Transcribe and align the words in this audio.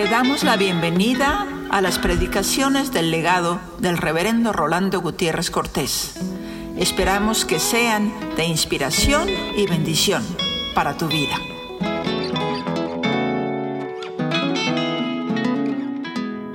Te 0.00 0.08
damos 0.08 0.44
la 0.44 0.56
bienvenida 0.56 1.46
a 1.68 1.82
las 1.82 1.98
predicaciones 1.98 2.90
del 2.90 3.10
legado 3.10 3.60
del 3.82 3.98
reverendo 3.98 4.50
Rolando 4.50 5.02
Gutiérrez 5.02 5.50
Cortés. 5.50 6.18
Esperamos 6.78 7.44
que 7.44 7.58
sean 7.58 8.10
de 8.34 8.46
inspiración 8.46 9.28
y 9.58 9.66
bendición 9.68 10.22
para 10.74 10.96
tu 10.96 11.06
vida. 11.06 11.34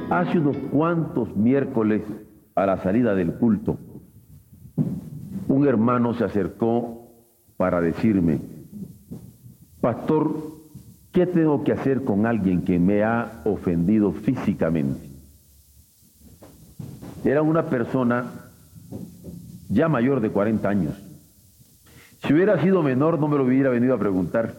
Hace 0.09 0.39
unos 0.39 0.57
cuantos 0.71 1.35
miércoles 1.35 2.01
a 2.55 2.65
la 2.65 2.81
salida 2.81 3.13
del 3.13 3.35
culto, 3.35 3.77
un 5.47 5.67
hermano 5.67 6.15
se 6.15 6.23
acercó 6.23 7.11
para 7.57 7.79
decirme, 7.79 8.39
Pastor, 9.81 10.54
¿Qué 11.15 11.25
tengo 11.25 11.63
que 11.63 11.71
hacer 11.71 12.03
con 12.03 12.25
alguien 12.25 12.63
que 12.63 12.77
me 12.77 13.01
ha 13.05 13.39
ofendido 13.45 14.11
físicamente? 14.11 14.99
Era 17.23 17.41
una 17.41 17.69
persona 17.69 18.49
ya 19.69 19.87
mayor 19.87 20.19
de 20.19 20.29
40 20.29 20.67
años. 20.67 20.93
Si 22.21 22.33
hubiera 22.33 22.61
sido 22.61 22.83
menor 22.83 23.17
no 23.17 23.29
me 23.29 23.37
lo 23.37 23.45
hubiera 23.45 23.69
venido 23.69 23.95
a 23.95 23.97
preguntar. 23.97 24.55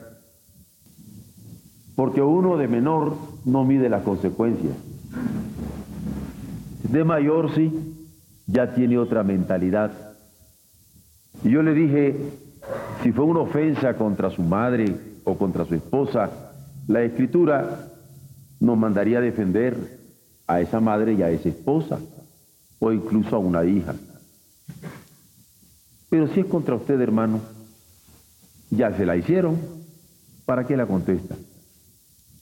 Porque 1.95 2.23
uno 2.23 2.57
de 2.57 2.69
menor 2.69 3.19
no 3.45 3.63
mide 3.65 3.91
las 3.91 4.03
consecuencias. 4.03 4.79
De 6.85 7.05
mayor 7.05 7.55
sí, 7.55 8.09
ya 8.47 8.73
tiene 8.73 8.97
otra 8.97 9.23
mentalidad. 9.23 9.93
Y 11.45 11.51
yo 11.51 11.63
le 11.63 11.75
dije, 11.75 12.17
si 13.03 13.13
fue 13.13 13.27
una 13.27 13.41
ofensa 13.41 13.93
contra 13.99 14.31
su 14.31 14.41
madre 14.41 14.97
o 15.25 15.37
contra 15.37 15.67
su 15.67 15.75
esposa, 15.75 16.46
la 16.87 17.03
escritura 17.03 17.93
nos 18.61 18.79
mandaría 18.79 19.19
a 19.19 19.23
defender 19.23 19.99
a 20.47 20.61
esa 20.61 20.81
madre 20.81 21.15
y 21.15 21.23
a 21.23 21.31
esa 21.31 21.49
esposa, 21.49 21.99
o 22.79 22.93
incluso 22.93 23.37
a 23.37 23.39
una 23.39 23.65
hija. 23.65 23.95
Pero 26.09 26.29
si 26.29 26.41
es 26.41 26.47
contra 26.47 26.77
usted, 26.77 27.01
hermano, 27.01 27.41
ya 28.71 28.97
se 28.97 29.05
la 29.05 29.17
hicieron, 29.17 29.59
¿para 30.45 30.67
qué 30.67 30.77
la 30.77 30.87
contesta? 30.87 31.35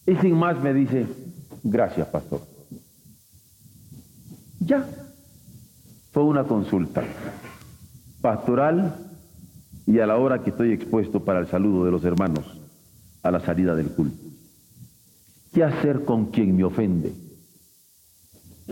Y 0.06 0.16
sin 0.16 0.34
más 0.34 0.62
me 0.62 0.74
dice, 0.74 1.06
gracias, 1.62 2.06
pastor. 2.08 2.42
Ya, 4.60 4.86
fue 6.12 6.22
una 6.22 6.44
consulta 6.44 7.02
pastoral 8.20 8.96
y 9.86 9.98
a 9.98 10.06
la 10.06 10.16
hora 10.16 10.42
que 10.42 10.50
estoy 10.50 10.72
expuesto 10.72 11.24
para 11.24 11.40
el 11.40 11.46
saludo 11.46 11.84
de 11.84 11.90
los 11.90 12.04
hermanos 12.04 12.58
a 13.22 13.30
la 13.30 13.40
salida 13.40 13.74
del 13.74 13.90
culto. 13.90 14.33
¿Qué 15.54 15.62
hacer 15.62 16.04
con 16.04 16.26
quien 16.26 16.56
me 16.56 16.64
ofende? 16.64 17.12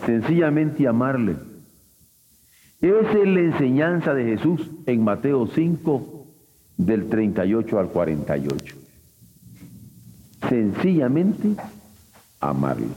Sencillamente 0.04 0.88
amarle. 0.88 1.36
Esa 2.80 3.12
es 3.12 3.28
la 3.28 3.40
enseñanza 3.40 4.12
de 4.14 4.24
Jesús 4.24 4.68
en 4.86 5.04
Mateo 5.04 5.46
5, 5.46 6.26
del 6.76 7.08
38 7.08 7.78
al 7.78 7.88
48. 7.88 8.76
Sencillamente 10.48 11.54
amarle. 12.40 12.88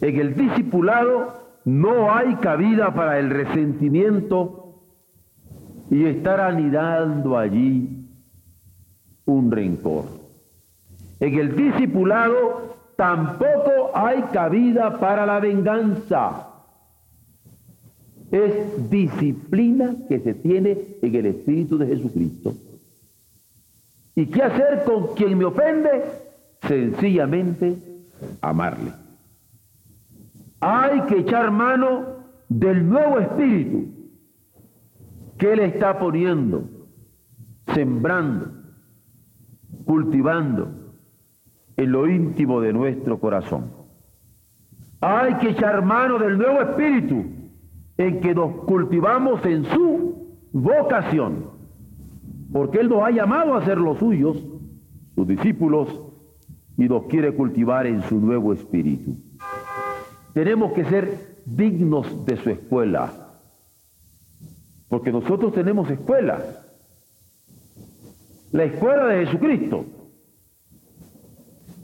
En 0.00 0.18
el 0.18 0.34
discipulado 0.34 1.60
no 1.64 2.12
hay 2.12 2.34
cabida 2.36 2.92
para 2.92 3.20
el 3.20 3.30
resentimiento 3.30 4.82
y 5.92 6.06
estar 6.06 6.40
anidando 6.40 7.38
allí 7.38 8.08
un 9.26 9.52
rencor. 9.52 10.21
En 11.22 11.38
el 11.38 11.54
discipulado 11.54 12.74
tampoco 12.96 13.92
hay 13.94 14.22
cabida 14.32 14.98
para 14.98 15.24
la 15.24 15.38
venganza. 15.38 16.48
Es 18.32 18.90
disciplina 18.90 19.94
que 20.08 20.18
se 20.18 20.34
tiene 20.34 20.96
en 21.00 21.14
el 21.14 21.26
Espíritu 21.26 21.78
de 21.78 21.86
Jesucristo. 21.86 22.54
¿Y 24.16 24.26
qué 24.26 24.42
hacer 24.42 24.82
con 24.82 25.14
quien 25.14 25.38
me 25.38 25.44
ofende? 25.44 25.90
Sencillamente 26.66 27.76
amarle. 28.40 28.90
Hay 30.58 31.02
que 31.02 31.20
echar 31.20 31.52
mano 31.52 32.16
del 32.48 32.88
nuevo 32.88 33.20
espíritu 33.20 33.92
que 35.38 35.52
Él 35.52 35.60
está 35.60 36.00
poniendo, 36.00 36.64
sembrando, 37.72 38.50
cultivando 39.84 40.81
en 41.76 41.92
lo 41.92 42.08
íntimo 42.08 42.60
de 42.60 42.72
nuestro 42.72 43.18
corazón. 43.18 43.70
Hay 45.00 45.34
que 45.34 45.50
echar 45.50 45.84
mano 45.84 46.18
del 46.18 46.38
nuevo 46.38 46.60
espíritu 46.60 47.24
en 47.98 48.20
que 48.20 48.34
nos 48.34 48.54
cultivamos 48.64 49.44
en 49.44 49.64
su 49.64 50.38
vocación, 50.52 51.50
porque 52.52 52.80
Él 52.80 52.88
nos 52.88 53.02
ha 53.02 53.10
llamado 53.10 53.54
a 53.54 53.64
ser 53.64 53.78
los 53.78 53.98
suyos, 53.98 54.36
sus 55.14 55.26
discípulos, 55.26 55.88
y 56.76 56.88
nos 56.88 57.04
quiere 57.04 57.34
cultivar 57.34 57.86
en 57.86 58.02
su 58.02 58.18
nuevo 58.18 58.52
espíritu. 58.52 59.16
Tenemos 60.34 60.72
que 60.72 60.84
ser 60.84 61.36
dignos 61.44 62.24
de 62.24 62.36
su 62.36 62.50
escuela, 62.50 63.12
porque 64.88 65.12
nosotros 65.12 65.52
tenemos 65.52 65.90
escuela, 65.90 66.40
la 68.52 68.64
escuela 68.64 69.06
de 69.06 69.26
Jesucristo. 69.26 69.84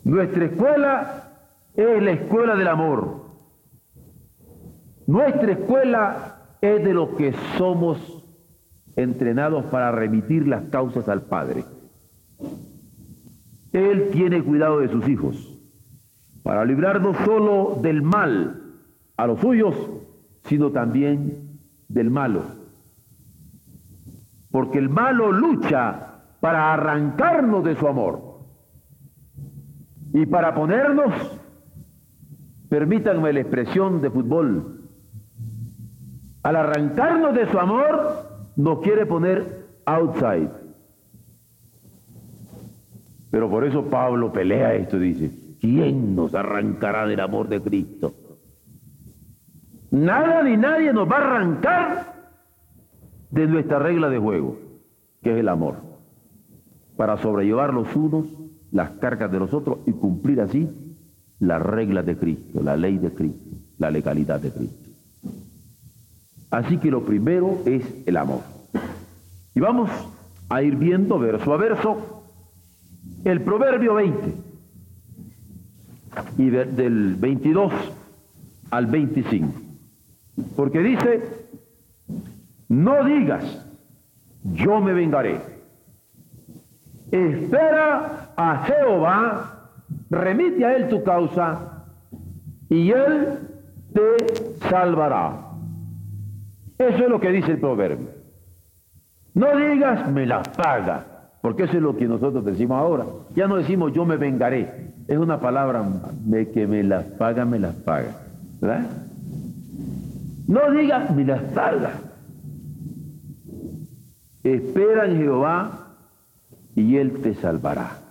Nuestra 0.08 0.46
escuela 0.46 1.34
es 1.76 2.02
la 2.02 2.12
escuela 2.12 2.56
del 2.56 2.68
amor. 2.68 3.26
Nuestra 5.06 5.52
escuela 5.52 6.56
es 6.62 6.82
de 6.82 6.94
lo 6.94 7.14
que 7.14 7.34
somos 7.58 8.24
entrenados 8.96 9.66
para 9.66 9.92
remitir 9.92 10.48
las 10.48 10.64
causas 10.70 11.10
al 11.10 11.24
Padre. 11.26 11.62
Él 13.74 14.08
tiene 14.10 14.42
cuidado 14.42 14.80
de 14.80 14.88
sus 14.88 15.06
hijos, 15.06 15.60
para 16.42 16.64
librar 16.64 17.02
no 17.02 17.12
solo 17.26 17.78
del 17.82 18.00
mal 18.00 18.62
a 19.14 19.26
los 19.26 19.38
suyos, 19.40 19.76
sino 20.44 20.70
también 20.70 21.60
del 21.86 22.08
malo. 22.08 22.44
Porque 24.50 24.78
el 24.78 24.88
malo 24.88 25.32
lucha 25.32 26.22
para 26.40 26.72
arrancarnos 26.72 27.62
de 27.62 27.76
su 27.76 27.86
amor. 27.86 28.27
Y 30.12 30.26
para 30.26 30.54
ponernos, 30.54 31.12
permítanme 32.68 33.32
la 33.32 33.40
expresión 33.40 34.00
de 34.00 34.10
fútbol, 34.10 34.80
al 36.42 36.56
arrancarnos 36.56 37.34
de 37.34 37.50
su 37.50 37.58
amor, 37.58 38.28
nos 38.56 38.80
quiere 38.80 39.06
poner 39.06 39.66
outside. 39.84 40.50
Pero 43.30 43.50
por 43.50 43.64
eso 43.64 43.84
Pablo 43.84 44.32
pelea 44.32 44.74
esto, 44.74 44.98
dice, 44.98 45.30
¿quién 45.60 46.16
nos 46.16 46.34
arrancará 46.34 47.06
del 47.06 47.20
amor 47.20 47.48
de 47.48 47.60
Cristo? 47.60 48.14
Nada 49.90 50.42
ni 50.42 50.56
nadie 50.56 50.92
nos 50.92 51.10
va 51.10 51.16
a 51.16 51.36
arrancar 51.36 52.14
de 53.30 53.46
nuestra 53.46 53.78
regla 53.78 54.08
de 54.08 54.18
juego, 54.18 54.58
que 55.22 55.32
es 55.32 55.38
el 55.38 55.48
amor, 55.48 55.76
para 56.96 57.18
sobrellevar 57.18 57.74
los 57.74 57.94
unos 57.94 58.26
las 58.72 58.90
cargas 58.92 59.30
de 59.30 59.38
los 59.38 59.52
otros 59.54 59.78
y 59.86 59.92
cumplir 59.92 60.40
así 60.40 60.68
las 61.40 61.62
reglas 61.62 62.04
de 62.04 62.16
Cristo, 62.16 62.62
la 62.62 62.76
ley 62.76 62.98
de 62.98 63.12
Cristo, 63.12 63.56
la 63.78 63.90
legalidad 63.90 64.40
de 64.40 64.50
Cristo. 64.50 64.88
Así 66.50 66.78
que 66.78 66.90
lo 66.90 67.04
primero 67.04 67.58
es 67.66 67.84
el 68.06 68.16
amor. 68.16 68.40
Y 69.54 69.60
vamos 69.60 69.90
a 70.48 70.62
ir 70.62 70.76
viendo 70.76 71.18
verso 71.18 71.52
a 71.52 71.56
verso 71.56 72.22
el 73.24 73.40
proverbio 73.42 73.94
20 73.94 74.34
y 76.38 76.50
del 76.50 77.16
22 77.16 77.72
al 78.70 78.86
25. 78.86 79.52
Porque 80.56 80.80
dice, 80.80 81.22
no 82.68 83.04
digas, 83.04 83.66
yo 84.44 84.80
me 84.80 84.92
vengaré 84.92 85.58
Espera 87.10 88.27
a 88.38 88.64
Jehová, 88.64 89.70
remite 90.10 90.64
a 90.64 90.76
él 90.76 90.88
tu 90.88 91.02
causa 91.02 91.86
y 92.70 92.92
él 92.92 93.36
te 93.92 94.58
salvará. 94.70 95.32
Eso 96.78 97.04
es 97.04 97.10
lo 97.10 97.18
que 97.18 97.32
dice 97.32 97.50
el 97.50 97.58
proverbio. 97.58 98.10
No 99.34 99.56
digas 99.56 100.08
me 100.12 100.24
las 100.24 100.48
paga, 100.50 101.04
porque 101.42 101.64
eso 101.64 101.78
es 101.78 101.82
lo 101.82 101.96
que 101.96 102.06
nosotros 102.06 102.44
decimos 102.44 102.78
ahora. 102.78 103.06
Ya 103.34 103.48
no 103.48 103.56
decimos 103.56 103.92
yo 103.92 104.04
me 104.04 104.16
vengaré. 104.16 104.92
Es 105.08 105.18
una 105.18 105.40
palabra 105.40 105.82
de 106.20 106.48
que 106.52 106.68
me 106.68 106.84
las 106.84 107.06
paga, 107.06 107.44
me 107.44 107.58
las 107.58 107.74
paga. 107.74 108.20
¿Verdad? 108.60 108.88
No 110.46 110.70
digas 110.70 111.12
me 111.12 111.24
las 111.24 111.42
paga. 111.42 111.90
Espera 114.44 115.06
en 115.06 115.16
Jehová 115.16 115.88
y 116.76 116.98
Él 116.98 117.20
te 117.20 117.34
salvará. 117.34 118.07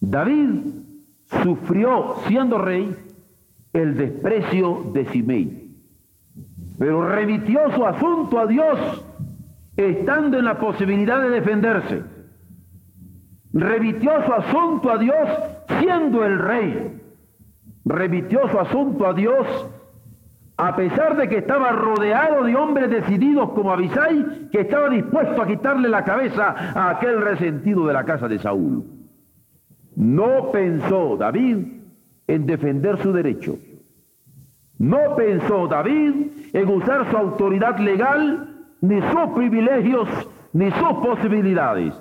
David 0.00 0.64
sufrió, 1.42 2.16
siendo 2.26 2.58
rey, 2.58 2.96
el 3.72 3.96
desprecio 3.96 4.90
de 4.92 5.04
Simei, 5.06 5.70
pero 6.78 7.06
remitió 7.06 7.70
su 7.74 7.84
asunto 7.84 8.38
a 8.38 8.46
Dios 8.46 9.04
estando 9.76 10.38
en 10.38 10.46
la 10.46 10.58
posibilidad 10.58 11.20
de 11.22 11.30
defenderse. 11.30 12.02
Remitió 13.52 14.24
su 14.24 14.32
asunto 14.32 14.90
a 14.90 14.98
Dios 14.98 15.28
siendo 15.78 16.24
el 16.24 16.38
rey. 16.38 17.00
Remitió 17.84 18.48
su 18.48 18.58
asunto 18.58 19.06
a 19.06 19.12
Dios 19.12 19.46
a 20.56 20.76
pesar 20.76 21.16
de 21.16 21.28
que 21.28 21.38
estaba 21.38 21.72
rodeado 21.72 22.44
de 22.44 22.54
hombres 22.54 22.90
decididos 22.90 23.50
como 23.52 23.72
Abisai, 23.72 24.48
que 24.52 24.60
estaba 24.60 24.90
dispuesto 24.90 25.40
a 25.40 25.46
quitarle 25.46 25.88
la 25.88 26.04
cabeza 26.04 26.54
a 26.74 26.90
aquel 26.90 27.22
resentido 27.22 27.86
de 27.86 27.94
la 27.94 28.04
casa 28.04 28.28
de 28.28 28.38
Saúl. 28.38 28.99
No 30.00 30.50
pensó 30.50 31.18
David 31.18 31.58
en 32.26 32.46
defender 32.46 32.96
su 33.02 33.12
derecho. 33.12 33.58
No 34.78 35.14
pensó 35.14 35.68
David 35.68 36.14
en 36.54 36.68
usar 36.70 37.10
su 37.10 37.16
autoridad 37.18 37.78
legal, 37.78 38.48
ni 38.80 38.98
sus 39.02 39.30
privilegios, 39.34 40.08
ni 40.54 40.70
sus 40.70 40.92
posibilidades. 41.04 41.92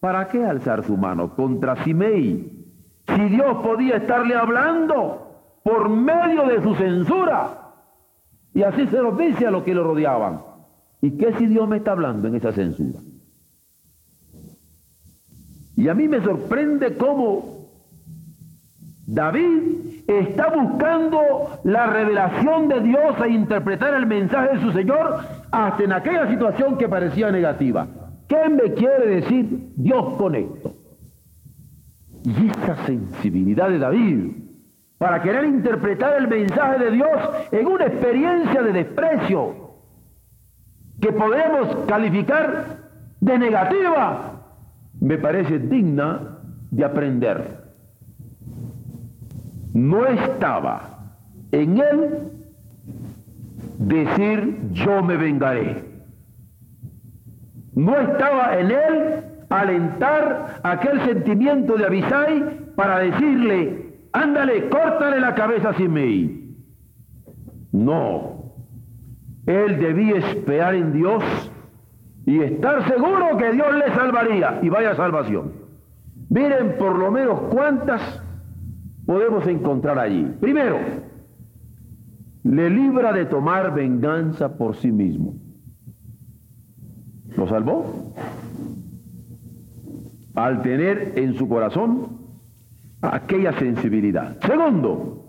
¿Para 0.00 0.26
qué 0.26 0.44
alzar 0.44 0.82
su 0.82 0.96
mano 0.96 1.36
contra 1.36 1.76
Simei? 1.84 2.66
Si 3.06 3.24
Dios 3.28 3.58
podía 3.62 3.98
estarle 3.98 4.34
hablando 4.34 5.28
por 5.62 5.88
medio 5.88 6.44
de 6.48 6.60
su 6.60 6.74
censura. 6.74 7.72
Y 8.52 8.64
así 8.64 8.84
se 8.88 9.00
lo 9.00 9.12
dice 9.12 9.46
a 9.46 9.52
los 9.52 9.62
que 9.62 9.76
lo 9.76 9.84
rodeaban. 9.84 10.40
¿Y 11.00 11.12
qué 11.12 11.32
si 11.34 11.46
Dios 11.46 11.68
me 11.68 11.76
está 11.76 11.92
hablando 11.92 12.26
en 12.26 12.34
esa 12.34 12.50
censura? 12.50 12.98
Y 15.78 15.88
a 15.88 15.94
mí 15.94 16.08
me 16.08 16.20
sorprende 16.20 16.96
cómo 16.96 17.68
David 19.06 20.02
está 20.08 20.50
buscando 20.50 21.60
la 21.62 21.86
revelación 21.86 22.66
de 22.66 22.80
Dios 22.80 23.14
e 23.24 23.28
interpretar 23.28 23.94
el 23.94 24.04
mensaje 24.04 24.56
de 24.56 24.60
su 24.60 24.72
Señor 24.72 25.20
hasta 25.52 25.84
en 25.84 25.92
aquella 25.92 26.28
situación 26.28 26.76
que 26.78 26.88
parecía 26.88 27.30
negativa. 27.30 27.86
¿Qué 28.26 28.48
me 28.48 28.74
quiere 28.74 29.06
decir 29.06 29.70
Dios 29.76 30.16
con 30.18 30.34
esto? 30.34 30.74
Y 32.24 32.48
esa 32.48 32.84
sensibilidad 32.84 33.68
de 33.68 33.78
David 33.78 34.32
para 34.98 35.22
querer 35.22 35.44
interpretar 35.44 36.18
el 36.18 36.26
mensaje 36.26 36.86
de 36.86 36.90
Dios 36.90 37.08
en 37.52 37.66
una 37.68 37.86
experiencia 37.86 38.62
de 38.64 38.72
desprecio 38.72 39.74
que 41.00 41.12
podemos 41.12 41.86
calificar 41.86 42.78
de 43.20 43.38
negativa, 43.38 44.37
me 45.00 45.18
parece 45.18 45.58
digna 45.58 46.38
de 46.70 46.84
aprender. 46.84 47.68
No 49.74 50.06
estaba 50.06 51.14
en 51.52 51.78
él 51.78 52.32
decir 53.78 54.58
yo 54.72 55.02
me 55.02 55.16
vengaré. 55.16 55.84
No 57.74 57.96
estaba 57.96 58.58
en 58.58 58.70
él 58.70 59.24
alentar 59.50 60.60
aquel 60.62 61.00
sentimiento 61.02 61.76
de 61.76 61.86
Abisai 61.86 62.44
para 62.74 62.98
decirle 62.98 63.88
ándale, 64.12 64.68
córtale 64.68 65.20
la 65.20 65.34
cabeza 65.34 65.70
a 65.70 65.74
Simei. 65.74 66.56
No, 67.72 68.52
él 69.46 69.78
debía 69.78 70.16
esperar 70.16 70.74
en 70.74 70.92
Dios 70.92 71.22
y 72.28 72.42
estar 72.42 72.86
seguro 72.86 73.38
que 73.38 73.52
Dios 73.52 73.74
le 73.74 73.90
salvaría 73.94 74.60
y 74.60 74.68
vaya 74.68 74.94
salvación. 74.94 75.50
Miren 76.28 76.76
por 76.78 76.98
lo 76.98 77.10
menos 77.10 77.40
cuántas 77.50 78.22
podemos 79.06 79.46
encontrar 79.46 79.98
allí. 79.98 80.24
Primero, 80.38 80.76
le 82.44 82.68
libra 82.68 83.14
de 83.14 83.24
tomar 83.24 83.74
venganza 83.74 84.58
por 84.58 84.76
sí 84.76 84.92
mismo. 84.92 85.36
¿Lo 87.34 87.48
salvó? 87.48 88.12
Al 90.34 90.60
tener 90.60 91.14
en 91.16 91.32
su 91.32 91.48
corazón 91.48 92.08
aquella 93.00 93.54
sensibilidad. 93.54 94.36
Segundo, 94.40 95.24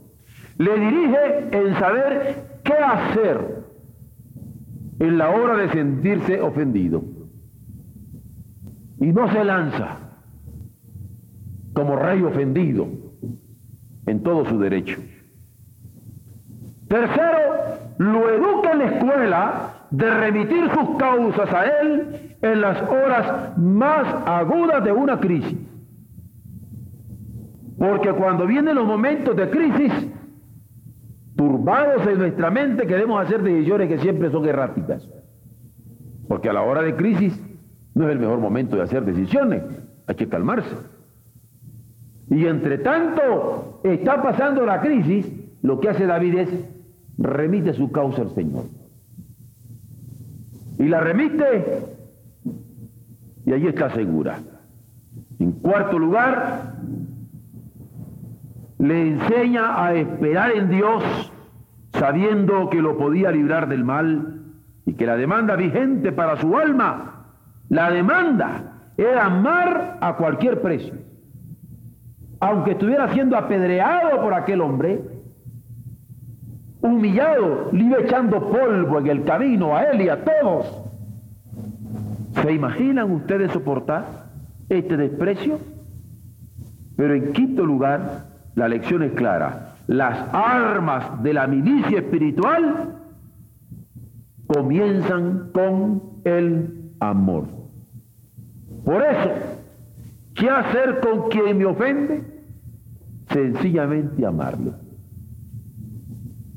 le 0.58 0.78
dirige 0.78 1.48
en 1.52 1.76
saber 1.76 2.60
qué 2.66 2.74
hacer 2.74 3.59
en 5.00 5.18
la 5.18 5.30
hora 5.30 5.56
de 5.58 5.70
sentirse 5.72 6.42
ofendido. 6.42 7.04
Y 9.00 9.08
no 9.08 9.32
se 9.32 9.44
lanza 9.44 9.98
como 11.74 11.96
rey 11.96 12.22
ofendido 12.22 12.88
en 14.06 14.22
todo 14.24 14.46
su 14.46 14.60
derecho. 14.60 15.00
Tercero, 16.90 17.40
lo 17.98 18.30
educa 18.30 18.72
en 18.74 18.80
la 18.80 18.86
escuela 18.86 19.74
de 19.92 20.10
remitir 20.10 20.70
sus 20.72 20.98
causas 20.98 21.54
a 21.54 21.66
él 21.66 22.36
en 22.42 22.62
las 22.62 22.82
horas 22.90 23.58
más 23.58 24.08
agudas 24.26 24.84
de 24.84 24.92
una 24.92 25.20
crisis. 25.20 25.58
Porque 27.78 28.12
cuando 28.12 28.46
vienen 28.46 28.76
los 28.76 28.86
momentos 28.86 29.36
de 29.36 29.50
crisis, 29.50 29.94
turbados 31.40 32.06
en 32.06 32.18
nuestra 32.18 32.52
mente, 32.52 32.86
queremos 32.86 33.26
hacer 33.26 33.42
decisiones 33.42 33.88
que 33.88 34.00
siempre 34.00 34.30
son 34.30 34.46
erráticas. 34.46 35.08
Porque 36.28 36.50
a 36.50 36.54
la 36.54 36.64
hora 36.64 36.82
de 36.82 36.98
crisis 36.98 37.42
no 37.94 38.08
es 38.08 38.12
el 38.12 38.20
mejor 38.20 38.40
momento 38.40 38.76
de 38.76 38.82
hacer 38.82 39.06
decisiones, 39.06 39.64
hay 40.06 40.16
que 40.16 40.28
calmarse. 40.28 40.76
Y 42.30 42.46
entre 42.46 42.80
tanto 42.80 43.80
está 43.86 44.22
pasando 44.22 44.66
la 44.66 44.82
crisis, 44.82 45.32
lo 45.62 45.80
que 45.80 45.88
hace 45.88 46.06
David 46.06 46.40
es 46.40 46.50
remite 47.18 47.72
su 47.72 47.90
causa 47.90 48.24
al 48.24 48.32
Señor. 48.36 48.66
Y 50.78 50.90
la 50.90 51.00
remite 51.00 51.84
y 53.46 53.54
allí 53.54 53.68
está 53.68 53.92
segura. 53.92 54.40
En 55.40 55.54
cuarto 55.54 55.98
lugar, 55.98 56.74
le 58.80 59.10
enseña 59.10 59.86
a 59.86 59.94
esperar 59.94 60.52
en 60.52 60.70
Dios 60.70 61.04
sabiendo 61.94 62.70
que 62.70 62.82
lo 62.82 62.98
podía 62.98 63.30
librar 63.30 63.68
del 63.68 63.84
mal 63.84 64.42
y 64.86 64.94
que 64.94 65.06
la 65.06 65.18
demanda 65.18 65.56
vigente 65.56 66.12
para 66.12 66.38
su 66.38 66.58
alma, 66.58 67.26
la 67.68 67.92
demanda 67.92 68.92
era 68.98 69.26
amar 69.26 69.98
a 70.02 70.16
cualquier 70.16 70.62
precio. 70.62 70.94
Aunque 72.40 72.72
estuviera 72.72 73.10
siendo 73.14 73.38
apedreado 73.38 74.22
por 74.22 74.34
aquel 74.34 74.62
hombre, 74.62 75.02
humillado, 76.82 77.70
le 77.74 78.02
echando 78.02 78.50
polvo 78.50 79.00
en 79.00 79.08
el 79.08 79.24
camino 79.26 79.76
a 79.76 79.84
él 79.84 80.02
y 80.02 80.10
a 80.10 80.24
todos. 80.24 80.86
¿Se 82.42 82.54
imaginan 82.54 83.12
ustedes 83.12 83.52
soportar 83.52 84.06
este 84.70 84.96
desprecio? 84.96 85.60
Pero 86.96 87.14
en 87.14 87.34
quinto 87.34 87.66
lugar, 87.66 88.30
la 88.56 88.68
lección 88.68 89.04
es 89.04 89.14
clara. 89.14 89.76
Las 89.88 90.34
armas 90.34 91.24
de 91.24 91.34
la 91.34 91.48
milicia 91.48 92.00
espiritual 92.00 92.96
comienzan 94.48 95.50
con 95.52 96.02
el 96.24 96.92
amor. 97.00 97.46
Por 98.84 99.04
eso, 99.04 99.32
¿qué 100.34 100.50
hacer 100.50 101.00
con 101.00 101.30
quien 101.30 101.58
me 101.58 101.66
ofende? 101.66 102.24
Sencillamente 103.30 104.26
amarlo. 104.26 104.74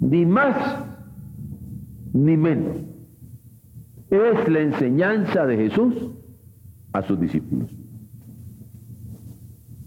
Ni 0.01 0.27
más 0.27 0.57
ni 2.13 2.37
menos. 2.37 2.77
Es 4.11 4.49
la 4.49 4.61
enseñanza 4.61 5.47
de 5.47 5.57
Jesús 5.57 6.11
a 6.93 7.03
sus 7.03 7.19
discípulos. 7.19 7.71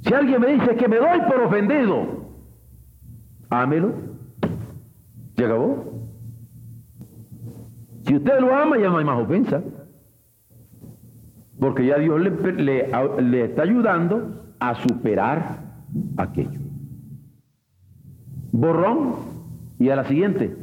Si 0.05 0.13
alguien 0.13 0.39
me 0.39 0.53
dice 0.53 0.75
que 0.75 0.87
me 0.87 0.97
doy 0.97 1.19
por 1.27 1.41
ofendido, 1.41 2.25
ámelo. 3.49 3.93
¿Se 5.35 5.45
acabó? 5.45 5.83
Si 8.05 8.15
usted 8.15 8.39
lo 8.39 8.55
ama, 8.55 8.77
ya 8.77 8.89
no 8.89 8.99
hay 8.99 9.05
más 9.05 9.19
ofensa. 9.19 9.63
Porque 11.59 11.87
ya 11.87 11.97
Dios 11.97 12.21
le, 12.21 13.21
le 13.21 13.45
está 13.45 13.63
ayudando 13.63 14.53
a 14.59 14.75
superar 14.75 15.59
aquello. 16.17 16.59
Borrón 18.51 19.15
y 19.79 19.89
a 19.89 19.95
la 19.95 20.05
siguiente. 20.05 20.55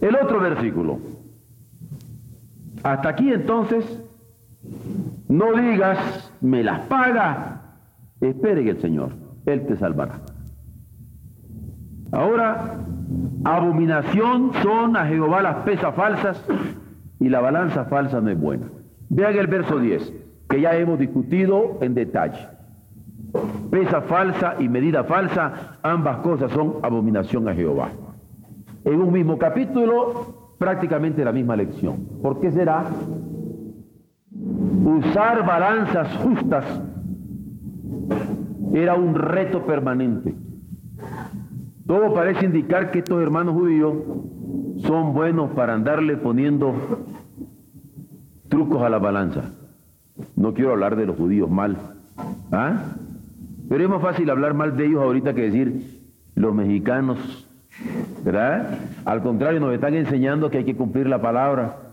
El 0.00 0.16
otro 0.16 0.40
versículo. 0.40 0.98
Hasta 2.82 3.08
aquí 3.08 3.32
entonces 3.32 4.02
no 5.28 5.52
digas, 5.52 6.25
me 6.40 6.62
las 6.62 6.80
paga. 6.86 7.62
Espere 8.20 8.64
que 8.64 8.70
el 8.70 8.80
Señor, 8.80 9.10
Él 9.44 9.66
te 9.66 9.76
salvará. 9.76 10.20
Ahora, 12.12 12.74
abominación 13.44 14.52
son 14.62 14.96
a 14.96 15.06
Jehová 15.06 15.42
las 15.42 15.56
pesas 15.56 15.94
falsas 15.94 16.42
y 17.18 17.28
la 17.28 17.40
balanza 17.40 17.84
falsa 17.86 18.20
no 18.20 18.30
es 18.30 18.40
buena. 18.40 18.66
Vean 19.08 19.36
el 19.36 19.46
verso 19.46 19.78
10, 19.78 20.12
que 20.48 20.60
ya 20.60 20.76
hemos 20.76 20.98
discutido 20.98 21.78
en 21.80 21.94
detalle. 21.94 22.48
pesa 23.70 24.02
falsa 24.02 24.56
y 24.58 24.68
medida 24.68 25.04
falsa, 25.04 25.78
ambas 25.82 26.18
cosas 26.18 26.50
son 26.52 26.76
abominación 26.82 27.48
a 27.48 27.54
Jehová. 27.54 27.90
En 28.84 29.00
un 29.00 29.12
mismo 29.12 29.36
capítulo, 29.36 30.54
prácticamente 30.58 31.24
la 31.24 31.32
misma 31.32 31.56
lección. 31.56 32.06
¿Por 32.22 32.40
qué 32.40 32.50
será? 32.50 32.84
Usar 34.86 35.44
balanzas 35.44 36.16
justas 36.18 36.64
era 38.72 38.94
un 38.94 39.16
reto 39.16 39.66
permanente. 39.66 40.32
Todo 41.88 42.14
parece 42.14 42.46
indicar 42.46 42.92
que 42.92 43.00
estos 43.00 43.20
hermanos 43.20 43.54
judíos 43.54 43.94
son 44.82 45.12
buenos 45.12 45.50
para 45.50 45.74
andarle 45.74 46.16
poniendo 46.16 46.72
trucos 48.48 48.80
a 48.80 48.88
la 48.88 49.00
balanza. 49.00 49.50
No 50.36 50.54
quiero 50.54 50.70
hablar 50.70 50.94
de 50.94 51.06
los 51.06 51.16
judíos 51.16 51.50
mal. 51.50 51.76
¿Ah? 52.52 52.94
Pero 53.68 53.82
es 53.82 53.90
más 53.90 54.02
fácil 54.02 54.30
hablar 54.30 54.54
mal 54.54 54.76
de 54.76 54.86
ellos 54.86 55.02
ahorita 55.02 55.34
que 55.34 55.50
decir 55.50 56.00
los 56.36 56.54
mexicanos, 56.54 57.48
¿verdad? 58.24 58.78
Al 59.04 59.20
contrario, 59.20 59.58
nos 59.58 59.74
están 59.74 59.94
enseñando 59.94 60.48
que 60.48 60.58
hay 60.58 60.64
que 60.64 60.76
cumplir 60.76 61.08
la 61.08 61.20
palabra. 61.20 61.85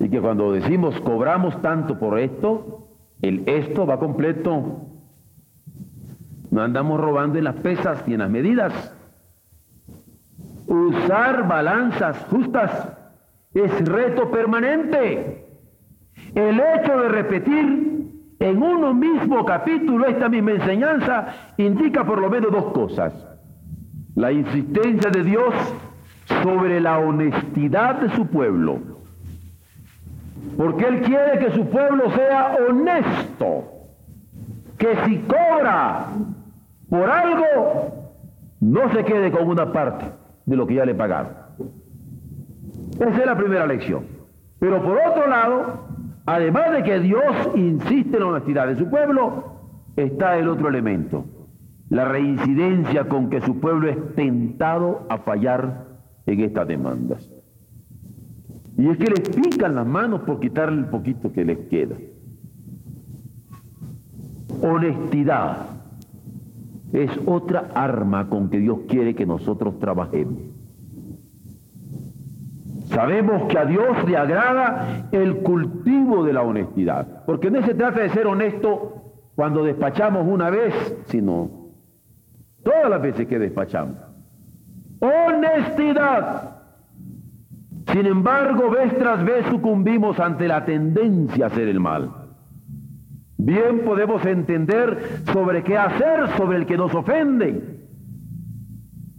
Y 0.00 0.08
que 0.08 0.20
cuando 0.20 0.52
decimos 0.52 1.00
cobramos 1.00 1.60
tanto 1.62 1.98
por 1.98 2.18
esto, 2.18 2.88
el 3.22 3.48
esto 3.48 3.86
va 3.86 3.98
completo. 3.98 4.86
No 6.50 6.62
andamos 6.62 7.00
robando 7.00 7.38
en 7.38 7.44
las 7.44 7.56
pesas 7.56 8.06
ni 8.06 8.14
en 8.14 8.20
las 8.20 8.30
medidas. 8.30 8.94
Usar 10.66 11.48
balanzas 11.48 12.16
justas 12.30 12.96
es 13.54 13.88
reto 13.88 14.30
permanente. 14.30 15.46
El 16.34 16.60
hecho 16.60 17.00
de 17.00 17.08
repetir 17.08 17.88
en 18.38 18.62
uno 18.62 18.94
mismo 18.94 19.44
capítulo 19.44 20.06
esta 20.06 20.28
misma 20.28 20.52
enseñanza 20.52 21.54
indica 21.56 22.04
por 22.04 22.20
lo 22.20 22.30
menos 22.30 22.52
dos 22.52 22.72
cosas. 22.72 23.12
La 24.14 24.30
insistencia 24.32 25.10
de 25.10 25.24
Dios 25.24 25.54
sobre 26.42 26.80
la 26.80 26.98
honestidad 26.98 28.00
de 28.00 28.10
su 28.14 28.26
pueblo. 28.26 28.97
Porque 30.56 30.86
Él 30.86 31.02
quiere 31.02 31.38
que 31.38 31.50
su 31.52 31.68
pueblo 31.68 32.10
sea 32.10 32.56
honesto. 32.68 33.64
Que 34.76 34.96
si 35.04 35.18
cobra 35.18 36.06
por 36.88 37.10
algo, 37.10 38.14
no 38.60 38.92
se 38.92 39.04
quede 39.04 39.30
con 39.30 39.48
una 39.48 39.72
parte 39.72 40.06
de 40.46 40.56
lo 40.56 40.66
que 40.66 40.74
ya 40.74 40.84
le 40.84 40.94
pagaron. 40.94 41.32
Esa 42.98 43.20
es 43.20 43.26
la 43.26 43.36
primera 43.36 43.66
lección. 43.66 44.06
Pero 44.58 44.82
por 44.82 44.98
otro 44.98 45.28
lado, 45.28 45.84
además 46.26 46.72
de 46.72 46.82
que 46.82 47.00
Dios 47.00 47.50
insiste 47.54 48.16
en 48.16 48.22
la 48.22 48.28
honestidad 48.28 48.66
de 48.66 48.76
su 48.76 48.88
pueblo, 48.88 49.44
está 49.96 50.36
el 50.36 50.48
otro 50.48 50.68
elemento, 50.68 51.24
la 51.90 52.04
reincidencia 52.04 53.04
con 53.08 53.30
que 53.30 53.40
su 53.40 53.60
pueblo 53.60 53.88
es 53.88 54.14
tentado 54.14 55.06
a 55.08 55.18
fallar 55.18 55.86
en 56.26 56.40
estas 56.40 56.66
demandas. 56.66 57.30
Y 58.78 58.88
es 58.88 58.96
que 58.96 59.10
les 59.10 59.28
pican 59.28 59.74
las 59.74 59.86
manos 59.86 60.20
por 60.20 60.38
quitarle 60.38 60.78
el 60.78 60.86
poquito 60.86 61.32
que 61.32 61.44
les 61.44 61.58
queda. 61.68 61.96
Honestidad 64.62 65.66
es 66.92 67.10
otra 67.26 67.70
arma 67.74 68.28
con 68.28 68.48
que 68.48 68.58
Dios 68.58 68.78
quiere 68.88 69.16
que 69.16 69.26
nosotros 69.26 69.80
trabajemos. 69.80 70.40
Sabemos 72.86 73.48
que 73.48 73.58
a 73.58 73.64
Dios 73.64 74.08
le 74.08 74.16
agrada 74.16 75.08
el 75.10 75.38
cultivo 75.38 76.24
de 76.24 76.32
la 76.32 76.42
honestidad, 76.42 77.24
porque 77.26 77.50
no 77.50 77.62
se 77.66 77.74
trata 77.74 78.00
de 78.00 78.10
ser 78.10 78.28
honesto 78.28 79.12
cuando 79.34 79.64
despachamos 79.64 80.24
una 80.26 80.50
vez, 80.50 80.72
sino 81.06 81.50
todas 82.62 82.88
las 82.88 83.02
veces 83.02 83.26
que 83.26 83.40
despachamos. 83.40 83.96
Honestidad. 85.00 86.57
Sin 87.92 88.04
embargo, 88.04 88.70
vez 88.70 88.96
tras 88.98 89.24
vez 89.24 89.46
sucumbimos 89.46 90.20
ante 90.20 90.46
la 90.46 90.64
tendencia 90.64 91.44
a 91.44 91.48
hacer 91.48 91.68
el 91.68 91.80
mal. 91.80 92.10
Bien 93.38 93.80
podemos 93.84 94.24
entender 94.26 95.22
sobre 95.32 95.62
qué 95.62 95.78
hacer 95.78 96.28
sobre 96.36 96.58
el 96.58 96.66
que 96.66 96.76
nos 96.76 96.94
ofende. 96.94 97.86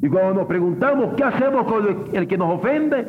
Y 0.02 0.08
cuando 0.08 0.36
nos 0.36 0.48
preguntamos 0.48 1.16
qué 1.16 1.24
hacemos 1.24 1.66
con 1.66 2.10
el 2.14 2.28
que 2.28 2.38
nos 2.38 2.60
ofende, 2.60 3.08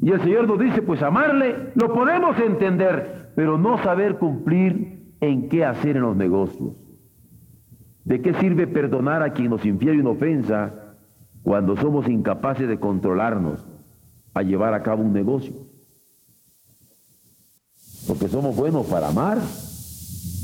y 0.00 0.12
el 0.12 0.20
Señor 0.20 0.48
nos 0.48 0.58
dice, 0.58 0.82
pues 0.82 1.02
amarle, 1.02 1.72
lo 1.74 1.92
podemos 1.92 2.38
entender, 2.38 3.32
pero 3.36 3.58
no 3.58 3.78
saber 3.78 4.16
cumplir 4.16 5.12
en 5.20 5.48
qué 5.48 5.64
hacer 5.64 5.96
en 5.96 6.02
los 6.02 6.16
negocios. 6.16 6.74
¿De 8.04 8.22
qué 8.22 8.32
sirve 8.34 8.66
perdonar 8.66 9.22
a 9.22 9.32
quien 9.32 9.50
nos 9.50 9.66
infiere 9.66 10.00
una 10.00 10.10
ofensa 10.10 10.94
cuando 11.42 11.76
somos 11.76 12.08
incapaces 12.08 12.66
de 12.66 12.78
controlarnos 12.78 13.66
a 14.36 14.42
llevar 14.42 14.74
a 14.74 14.82
cabo 14.82 15.02
un 15.02 15.14
negocio? 15.14 15.54
Porque 18.06 18.28
somos 18.28 18.54
buenos 18.54 18.86
para 18.86 19.08
amar, 19.08 19.38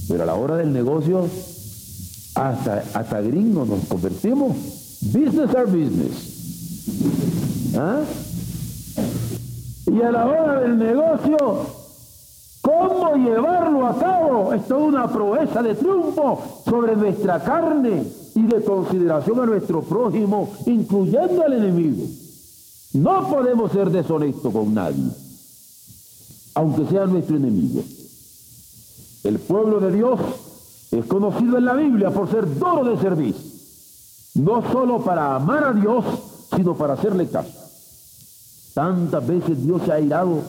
pero 0.09 0.23
a 0.23 0.27
la 0.27 0.35
hora 0.35 0.57
del 0.57 0.73
negocio, 0.73 1.29
hasta, 2.35 2.83
hasta 2.95 3.21
gringos 3.21 3.69
nos 3.69 3.85
convertimos. 3.85 4.57
Business 5.03 5.55
are 5.55 5.67
business. 5.67 7.75
¿Ah? 7.77 8.01
Y 9.87 10.01
a 10.01 10.11
la 10.11 10.27
hora 10.27 10.61
del 10.61 10.79
negocio, 10.79 11.37
cómo 12.63 13.15
llevarlo 13.17 13.87
a 13.87 13.99
cabo 13.99 14.55
es 14.55 14.67
toda 14.67 14.81
una 14.81 15.13
proeza 15.13 15.63
de 15.63 15.75
triunfo 15.75 16.63
sobre 16.65 16.97
nuestra 16.97 17.45
carne 17.45 18.05
y 18.35 18.43
de 18.43 18.65
consideración 18.65 19.41
a 19.41 19.47
nuestro 19.47 19.83
prójimo, 19.83 20.51
incluyendo 20.65 21.43
al 21.43 21.53
enemigo. 21.53 22.07
No 22.95 23.29
podemos 23.31 23.73
ser 23.73 23.91
deshonestos 23.91 24.53
con 24.53 24.75
nadie, 24.75 25.11
aunque 26.55 26.87
sea 26.87 27.07
nuestro 27.07 27.37
enemigo. 27.37 27.83
El 29.25 29.39
pueblo 29.39 29.81
de 29.81 29.93
Dios 29.93 30.21
es 30.91 31.07
conocido 31.07 31.57
en 31.57 31.65
la 31.65 31.73
Biblia 31.75 32.11
por 32.11 32.31
ser 32.31 32.47
duro 32.59 32.85
de 32.85 33.01
servicio, 33.01 33.51
no 34.35 34.63
solo 34.71 35.03
para 35.03 35.35
amar 35.37 35.65
a 35.65 35.73
Dios, 35.73 36.05
sino 36.55 36.77
para 36.77 36.95
hacerle 36.95 37.29
caso. 37.29 37.51
Tantas 38.75 39.27
veces 39.27 39.65
Dios 39.65 39.83
se 39.87 39.93
ha 39.93 40.01
irado 40.01 40.43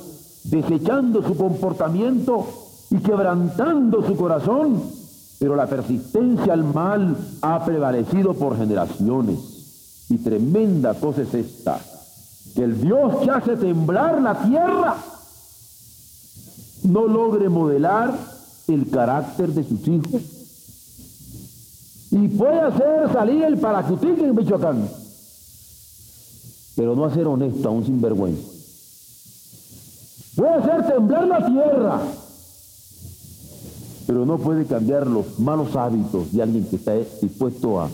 desechando 0.43 1.25
su 1.25 1.38
comportamiento 1.38 2.45
y 2.89 2.97
quebrantando 2.97 4.05
su 4.05 4.17
corazón, 4.17 4.81
pero 5.39 5.55
la 5.55 5.67
persistencia 5.67 6.53
al 6.53 6.65
mal 6.65 7.15
ha 7.41 7.63
prevalecido 7.63 8.33
por 8.33 8.57
generaciones. 8.57 9.39
Y 10.09 10.17
tremenda 10.17 10.93
cosa 10.95 11.21
es 11.21 11.33
esta, 11.33 11.79
el 12.55 12.81
Dios 12.81 13.15
que 13.23 13.31
hace 13.31 13.55
temblar 13.55 14.21
la 14.21 14.43
tierra 14.43 14.95
no 16.83 17.07
logre 17.07 17.50
modelar 17.50 18.13
el 18.67 18.89
carácter 18.89 19.50
de 19.50 19.63
sus 19.63 19.88
hijos 19.88 20.21
y 22.12 22.27
puede 22.27 22.59
hacer 22.62 23.12
salir 23.12 23.43
el 23.43 23.57
paracutín 23.57 24.19
en 24.19 24.35
Michoacán 24.35 24.88
pero 26.75 26.95
no 26.95 27.05
a 27.05 27.13
ser 27.13 27.27
honesto, 27.27 27.69
aún 27.69 27.85
sin 27.85 28.01
vergüenza. 28.01 28.47
Puede 30.35 30.53
hacer 30.53 30.88
temblar 30.88 31.27
la 31.27 31.45
tierra, 31.45 32.01
pero 34.07 34.25
no 34.25 34.38
puede 34.39 34.65
cambiar 34.65 35.05
los 35.05 35.39
malos 35.39 35.75
hábitos 35.75 36.31
de 36.31 36.41
alguien 36.41 36.65
que 36.65 36.77
está 36.77 36.93
dispuesto 37.21 37.79
a 37.79 37.89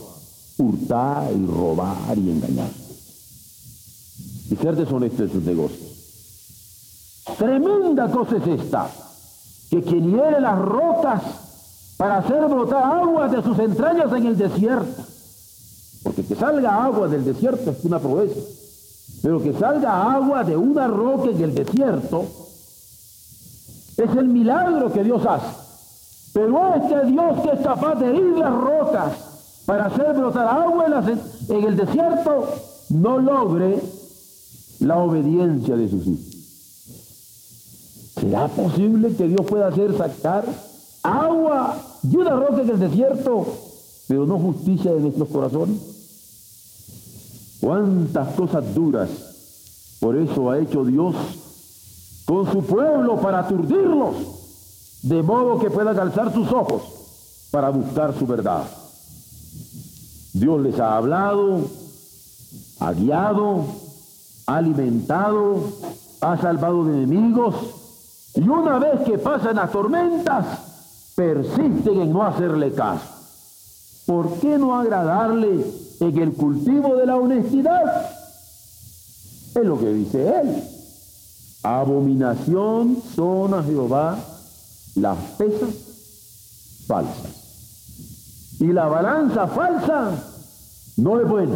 hurtar 0.57 1.31
y 1.33 1.45
robar 1.45 2.17
y 2.17 2.29
engañar. 2.29 2.88
Y 4.49 4.55
ser 4.55 4.75
deshonesto 4.75 5.23
en 5.23 5.31
sus 5.31 5.43
negocios. 5.43 5.89
Tremenda 7.37 8.09
cosa 8.09 8.37
es 8.37 8.47
esta, 8.47 8.89
que 9.69 9.81
quien 9.81 10.11
hiere 10.11 10.41
las 10.41 10.57
rocas 10.59 11.21
para 11.97 12.17
hacer 12.17 12.45
brotar 12.45 12.83
aguas 12.83 13.31
de 13.31 13.43
sus 13.43 13.59
entrañas 13.59 14.11
en 14.13 14.25
el 14.25 14.37
desierto. 14.37 15.03
Porque 16.03 16.23
que 16.23 16.35
salga 16.35 16.83
agua 16.83 17.07
del 17.07 17.25
desierto 17.25 17.71
es 17.71 17.83
una 17.83 17.99
proeza. 17.99 18.39
Pero 19.21 19.43
que 19.43 19.53
salga 19.53 20.13
agua 20.13 20.43
de 20.43 20.55
una 20.55 20.87
roca 20.87 21.29
en 21.29 21.41
el 21.41 21.53
desierto 21.53 22.25
es 23.97 24.15
el 24.15 24.27
milagro 24.29 24.91
que 24.91 25.03
Dios 25.03 25.25
hace. 25.25 25.69
Pero 26.33 26.75
este 26.75 27.05
Dios 27.07 27.41
que 27.41 27.51
es 27.51 27.59
capaz 27.61 27.95
de 27.95 28.09
herir 28.09 28.37
las 28.37 28.53
rocas 28.53 29.11
para 29.65 29.85
hacer 29.85 30.13
brotar 30.15 30.47
agua 30.47 30.85
en, 30.85 31.63
el 31.63 31.75
desierto, 31.75 32.47
no 32.89 33.19
logre 33.19 33.81
la 34.79 34.97
obediencia 34.97 35.75
de 35.75 35.89
sus 35.89 36.07
hijos. 36.07 36.35
¿Será 38.19 38.47
posible 38.47 39.15
que 39.15 39.27
Dios 39.27 39.45
pueda 39.45 39.67
hacer 39.67 39.97
sacar 39.97 40.45
agua 41.03 41.77
de 42.01 42.17
una 42.17 42.31
roca 42.31 42.61
en 42.61 42.69
el 42.69 42.79
desierto, 42.79 43.45
pero 44.07 44.25
no 44.25 44.39
justicia 44.39 44.93
de 44.93 45.01
nuestros 45.01 45.29
corazones? 45.29 45.77
Cuántas 47.61 48.35
cosas 48.35 48.73
duras. 48.73 49.09
Por 49.99 50.15
eso 50.17 50.49
ha 50.49 50.59
hecho 50.59 50.83
Dios 50.85 51.15
con 52.25 52.49
su 52.51 52.61
pueblo 52.63 53.19
para 53.19 53.39
aturdirlos, 53.39 54.15
de 55.03 55.21
modo 55.23 55.59
que 55.59 55.69
puedan 55.69 55.99
alzar 55.99 56.33
sus 56.33 56.49
ojos 56.51 56.83
para 57.51 57.69
buscar 57.69 58.17
su 58.17 58.25
verdad. 58.27 58.63
Dios 60.33 60.61
les 60.61 60.79
ha 60.79 60.95
hablado, 60.95 61.61
ha 62.79 62.93
guiado, 62.93 63.65
ha 64.49 64.57
alimentado, 64.57 65.61
ha 66.21 66.35
salvado 66.37 66.83
de 66.85 67.03
enemigos 67.03 67.55
y 68.33 68.41
una 68.49 68.79
vez 68.79 69.01
que 69.05 69.19
pasan 69.19 69.57
las 69.57 69.71
tormentas, 69.71 70.43
persisten 71.15 72.01
en 72.01 72.11
no 72.11 72.23
hacerle 72.23 72.71
caso. 72.71 73.05
¿Por 74.07 74.39
qué 74.39 74.57
no 74.57 74.75
agradarle 74.75 75.63
en 75.99 76.17
el 76.17 76.33
cultivo 76.33 76.95
de 76.95 77.05
la 77.05 77.17
honestidad? 77.17 78.09
Es 79.53 79.63
lo 79.63 79.77
que 79.79 79.93
dice 79.93 80.27
él. 80.41 80.63
Abominación 81.61 82.97
son 83.15 83.53
a 83.53 83.61
Jehová 83.61 84.17
las 84.95 85.17
pesas 85.37 85.69
falsas. 86.87 88.57
Y 88.59 88.73
la 88.73 88.87
balanza 88.87 89.45
falsa 89.45 90.11
no 90.97 91.19
es 91.21 91.27
buena. 91.27 91.55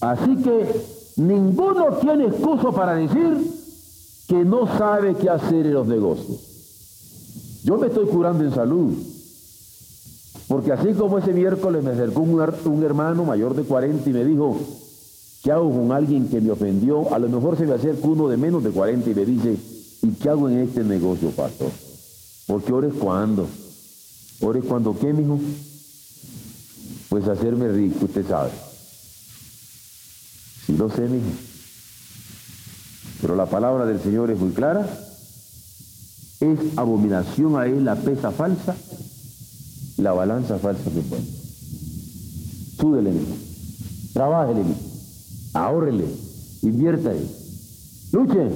Así 0.00 0.36
que 0.36 0.66
ninguno 1.16 1.96
tiene 2.00 2.26
excusa 2.26 2.70
para 2.72 2.94
decir 2.94 3.60
que 4.26 4.44
no 4.44 4.66
sabe 4.78 5.14
qué 5.14 5.28
hacer 5.28 5.66
en 5.66 5.74
los 5.74 5.86
negocios. 5.86 6.38
Yo 7.64 7.76
me 7.76 7.88
estoy 7.88 8.06
curando 8.06 8.44
en 8.44 8.54
salud. 8.54 8.94
Porque 10.48 10.72
así 10.72 10.94
como 10.94 11.18
ese 11.18 11.32
miércoles 11.32 11.84
me 11.84 11.90
acercó 11.90 12.20
un, 12.22 12.82
hermano 12.82 13.24
mayor 13.24 13.54
de 13.54 13.62
40 13.62 14.08
y 14.08 14.12
me 14.12 14.24
dijo, 14.24 14.56
¿Qué 15.42 15.52
hago 15.52 15.70
con 15.70 15.92
alguien 15.92 16.28
que 16.28 16.40
me 16.40 16.50
ofendió? 16.50 17.14
A 17.14 17.18
lo 17.18 17.28
mejor 17.28 17.56
se 17.56 17.66
me 17.66 17.74
acerca 17.74 18.06
uno 18.06 18.28
de 18.28 18.36
menos 18.36 18.62
de 18.62 18.70
40 18.70 19.10
y 19.10 19.14
me 19.14 19.24
dice, 19.24 19.56
¿y 20.02 20.10
qué 20.12 20.28
hago 20.28 20.48
en 20.48 20.58
este 20.58 20.84
negocio, 20.84 21.30
pastor? 21.30 21.70
Porque 22.46 22.72
ores 22.72 22.92
cuando. 22.98 23.46
¿Ores 24.40 24.64
cuando 24.66 24.98
qué, 24.98 25.12
mijo? 25.12 25.38
Pues 27.08 27.26
hacerme 27.28 27.68
rico, 27.68 28.04
usted 28.04 28.26
sabe. 28.26 28.50
Lo 30.76 30.90
sé, 30.90 31.02
mijo. 31.02 31.26
Pero 33.20 33.36
la 33.36 33.46
palabra 33.46 33.86
del 33.86 34.00
Señor 34.00 34.30
es 34.30 34.38
muy 34.38 34.52
clara. 34.52 34.88
Es 36.40 36.58
abominación 36.76 37.56
a 37.60 37.66
él 37.66 37.84
la 37.84 37.96
pesa 37.96 38.30
falsa, 38.30 38.74
la 39.98 40.12
balanza 40.12 40.58
falsa 40.58 40.84
que 40.84 41.00
pone. 41.02 41.26
Súdele, 42.78 43.10
mijo. 43.10 43.36
Trabájele, 44.14 44.64
mijo 44.64 44.90
ahórrele, 45.52 46.06
luche, 48.12 48.50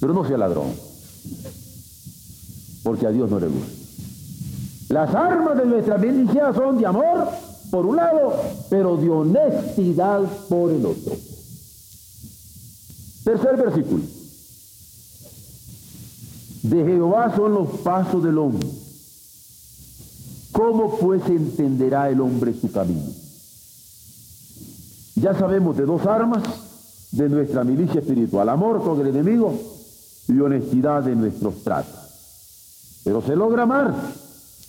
pero 0.00 0.14
no 0.14 0.26
sea 0.26 0.38
ladrón, 0.38 0.72
porque 2.82 3.06
a 3.06 3.10
Dios 3.10 3.30
no 3.30 3.38
le 3.38 3.48
gusta. 3.48 3.72
Las 4.88 5.14
armas 5.14 5.56
de 5.56 5.66
nuestra 5.66 5.96
bendición 5.96 6.54
son 6.54 6.78
de 6.78 6.86
amor, 6.86 7.28
por 7.72 7.86
un 7.86 7.96
lado, 7.96 8.34
pero 8.68 8.98
de 8.98 9.08
honestidad 9.08 10.20
por 10.50 10.70
el 10.70 10.84
otro. 10.84 11.16
Tercer 13.24 13.56
versículo. 13.56 14.02
De 16.64 16.84
Jehová 16.84 17.34
son 17.34 17.54
los 17.54 17.68
pasos 17.78 18.22
del 18.22 18.36
hombre. 18.36 18.68
¿Cómo 20.52 20.98
pues 20.98 21.22
entenderá 21.28 22.10
el 22.10 22.20
hombre 22.20 22.52
su 22.52 22.70
camino? 22.70 23.08
Ya 25.14 25.32
sabemos 25.32 25.74
de 25.78 25.86
dos 25.86 26.04
armas 26.04 26.42
de 27.12 27.26
nuestra 27.30 27.64
milicia 27.64 28.00
espiritual, 28.00 28.50
amor 28.50 28.84
con 28.84 29.00
el 29.00 29.06
enemigo 29.06 29.58
y 30.28 30.38
honestidad 30.38 31.04
de 31.04 31.16
nuestros 31.16 31.62
tratos. 31.64 32.00
Pero 33.02 33.22
se 33.22 33.34
logra 33.34 33.62
amar, 33.62 33.94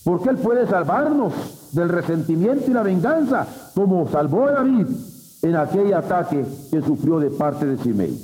porque 0.05 0.29
Él 0.29 0.38
puede 0.38 0.65
salvarnos 0.67 1.33
del 1.73 1.89
resentimiento 1.89 2.69
y 2.69 2.73
la 2.73 2.83
venganza, 2.83 3.45
como 3.75 4.07
salvó 4.09 4.47
a 4.47 4.51
David 4.51 4.88
en 5.41 5.55
aquel 5.55 5.93
ataque 5.93 6.45
que 6.71 6.81
sufrió 6.81 7.19
de 7.19 7.31
parte 7.31 7.65
de 7.65 7.77
Simei. 7.77 8.17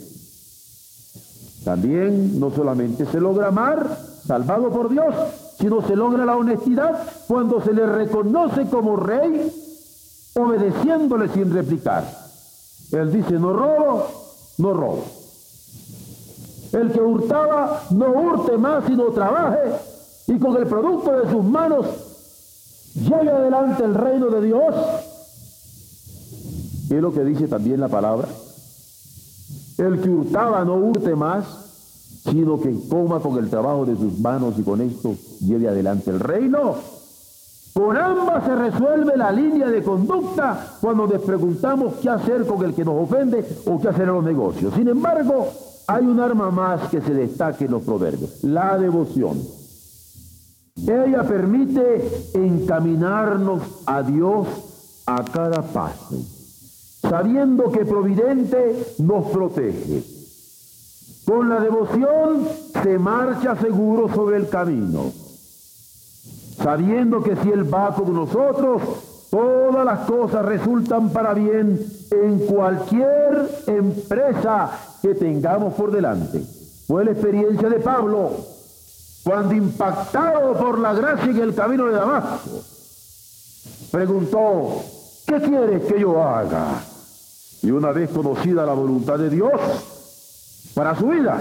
También 1.65 2.39
no 2.39 2.51
solamente 2.51 3.05
se 3.05 3.19
logra 3.19 3.47
amar, 3.47 3.97
salvado 4.25 4.69
por 4.69 4.89
Dios, 4.89 5.13
sino 5.59 5.85
se 5.85 5.95
logra 5.95 6.25
la 6.25 6.37
honestidad 6.37 7.03
cuando 7.27 7.61
se 7.61 7.73
le 7.73 7.85
reconoce 7.85 8.65
como 8.67 8.95
rey 8.95 9.51
obedeciéndole 10.35 11.27
sin 11.29 11.51
replicar. 11.51 12.05
Él 12.91 13.11
dice, 13.11 13.33
no 13.33 13.51
robo, 13.51 14.07
no 14.57 14.73
robo. 14.73 15.03
El 16.71 16.91
que 16.91 17.01
hurtaba, 17.01 17.81
no 17.91 18.07
hurte 18.09 18.57
más, 18.57 18.85
sino 18.85 19.05
trabaje 19.05 19.59
y 20.27 20.37
con 20.37 20.55
el 20.55 20.67
producto 20.67 21.11
de 21.11 21.29
sus 21.31 21.43
manos 21.43 22.08
lleve 22.95 23.31
adelante 23.31 23.83
el 23.83 23.93
reino 23.93 24.29
de 24.29 24.41
Dios. 24.41 24.75
Y 26.89 26.95
es 26.95 27.01
lo 27.01 27.13
que 27.13 27.23
dice 27.23 27.47
también 27.47 27.79
la 27.79 27.87
palabra. 27.87 28.27
El 29.77 30.01
que 30.01 30.09
hurtaba 30.09 30.65
no 30.65 30.75
hurte 30.75 31.15
más, 31.15 31.45
sino 32.23 32.59
que 32.59 32.75
coma 32.89 33.19
con 33.19 33.37
el 33.37 33.49
trabajo 33.49 33.85
de 33.85 33.95
sus 33.95 34.19
manos 34.19 34.55
y 34.57 34.63
con 34.63 34.81
esto 34.81 35.15
lleve 35.39 35.67
adelante 35.69 36.09
el 36.09 36.19
reino. 36.19 36.75
Con 37.73 37.95
ambas 37.95 38.43
se 38.43 38.55
resuelve 38.55 39.15
la 39.15 39.31
línea 39.31 39.67
de 39.69 39.83
conducta 39.83 40.77
cuando 40.81 41.07
les 41.07 41.21
preguntamos 41.21 41.95
qué 42.01 42.09
hacer 42.09 42.45
con 42.45 42.63
el 42.65 42.73
que 42.73 42.83
nos 42.83 43.03
ofende 43.03 43.45
o 43.65 43.79
qué 43.79 43.87
hacer 43.87 44.03
en 44.03 44.15
los 44.15 44.23
negocios. 44.23 44.73
Sin 44.73 44.87
embargo, 44.87 45.47
hay 45.87 46.05
un 46.05 46.19
arma 46.19 46.51
más 46.51 46.89
que 46.89 47.01
se 47.01 47.13
destaque 47.13 47.65
en 47.65 47.71
los 47.71 47.83
proverbios, 47.83 48.43
la 48.43 48.77
devoción. 48.77 49.58
Ella 50.87 51.23
permite 51.23 52.29
encaminarnos 52.33 53.61
a 53.85 54.01
Dios 54.03 54.47
a 55.05 55.23
cada 55.23 55.61
paso, 55.61 56.15
sabiendo 57.01 57.71
que 57.71 57.85
Providente 57.85 58.95
nos 58.99 59.27
protege. 59.27 60.03
Con 61.25 61.49
la 61.49 61.59
devoción 61.59 62.47
se 62.81 62.97
marcha 62.97 63.55
seguro 63.55 64.13
sobre 64.13 64.37
el 64.37 64.49
camino 64.49 65.11
sabiendo 66.61 67.23
que 67.23 67.35
si 67.37 67.49
Él 67.49 67.73
va 67.73 67.93
con 67.95 68.13
nosotros, 68.13 68.81
todas 69.31 69.85
las 69.85 69.99
cosas 70.01 70.45
resultan 70.45 71.09
para 71.09 71.33
bien 71.33 71.79
en 72.11 72.39
cualquier 72.39 73.49
empresa 73.67 74.71
que 75.01 75.15
tengamos 75.15 75.73
por 75.73 75.91
delante. 75.91 76.43
Fue 76.87 77.05
la 77.05 77.11
experiencia 77.11 77.69
de 77.69 77.79
Pablo 77.79 78.31
cuando 79.29 79.53
impactado 79.53 80.57
por 80.57 80.79
la 80.79 80.91
gracia 80.91 81.29
en 81.29 81.37
el 81.37 81.53
camino 81.53 81.85
de 81.85 81.91
Damasco, 81.91 82.63
preguntó, 83.91 84.83
¿qué 85.27 85.39
quieres 85.39 85.83
que 85.83 85.99
yo 85.99 86.23
haga? 86.23 86.81
Y 87.61 87.69
una 87.69 87.91
vez 87.91 88.09
conocida 88.09 88.65
la 88.65 88.73
voluntad 88.73 89.19
de 89.19 89.29
Dios 89.29 89.51
para 90.73 90.95
su 90.95 91.09
vida, 91.09 91.37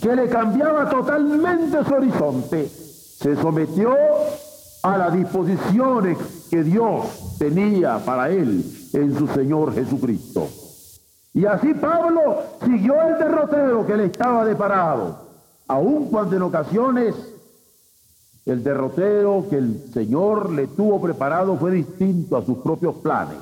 que 0.00 0.16
le 0.16 0.26
cambiaba 0.30 0.88
totalmente 0.88 1.84
su 1.84 1.92
horizonte, 1.94 2.66
se 2.66 3.36
sometió 3.36 3.94
a 4.84 4.96
las 4.96 5.12
disposiciones 5.12 6.16
que 6.48 6.62
Dios 6.62 7.36
tenía 7.38 7.98
para 7.98 8.30
él 8.30 8.64
en 8.94 9.18
su 9.18 9.26
Señor 9.26 9.74
Jesucristo. 9.74 10.48
Y 11.34 11.44
así 11.44 11.74
Pablo 11.74 12.38
siguió 12.64 12.94
el 13.02 13.18
derrotero 13.18 13.86
que 13.86 13.98
le 13.98 14.06
estaba 14.06 14.46
deparado, 14.46 15.27
aun 15.68 16.08
cuando 16.08 16.36
en 16.36 16.42
ocasiones 16.42 17.14
el 18.46 18.64
derrotero 18.64 19.46
que 19.48 19.56
el 19.56 19.90
Señor 19.92 20.50
le 20.50 20.68
tuvo 20.68 21.00
preparado 21.00 21.56
fue 21.58 21.70
distinto 21.70 22.36
a 22.36 22.44
sus 22.44 22.58
propios 22.58 22.96
planes, 22.96 23.38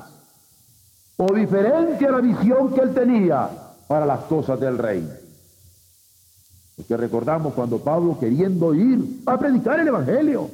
o 1.15 1.33
diferente 1.33 2.05
a 2.05 2.11
la 2.11 2.19
visión 2.19 2.73
que 2.73 2.81
él 2.81 2.93
tenía 2.93 3.49
para 3.87 4.05
las 4.05 4.25
cosas 4.25 4.59
del 4.59 4.77
reino. 4.77 5.09
Porque 6.75 6.97
recordamos 6.97 7.53
cuando 7.53 7.79
Pablo 7.79 8.17
queriendo 8.19 8.73
ir 8.75 9.21
a 9.25 9.39
predicar 9.39 9.79
el 9.79 9.87
Evangelio, 9.87 10.49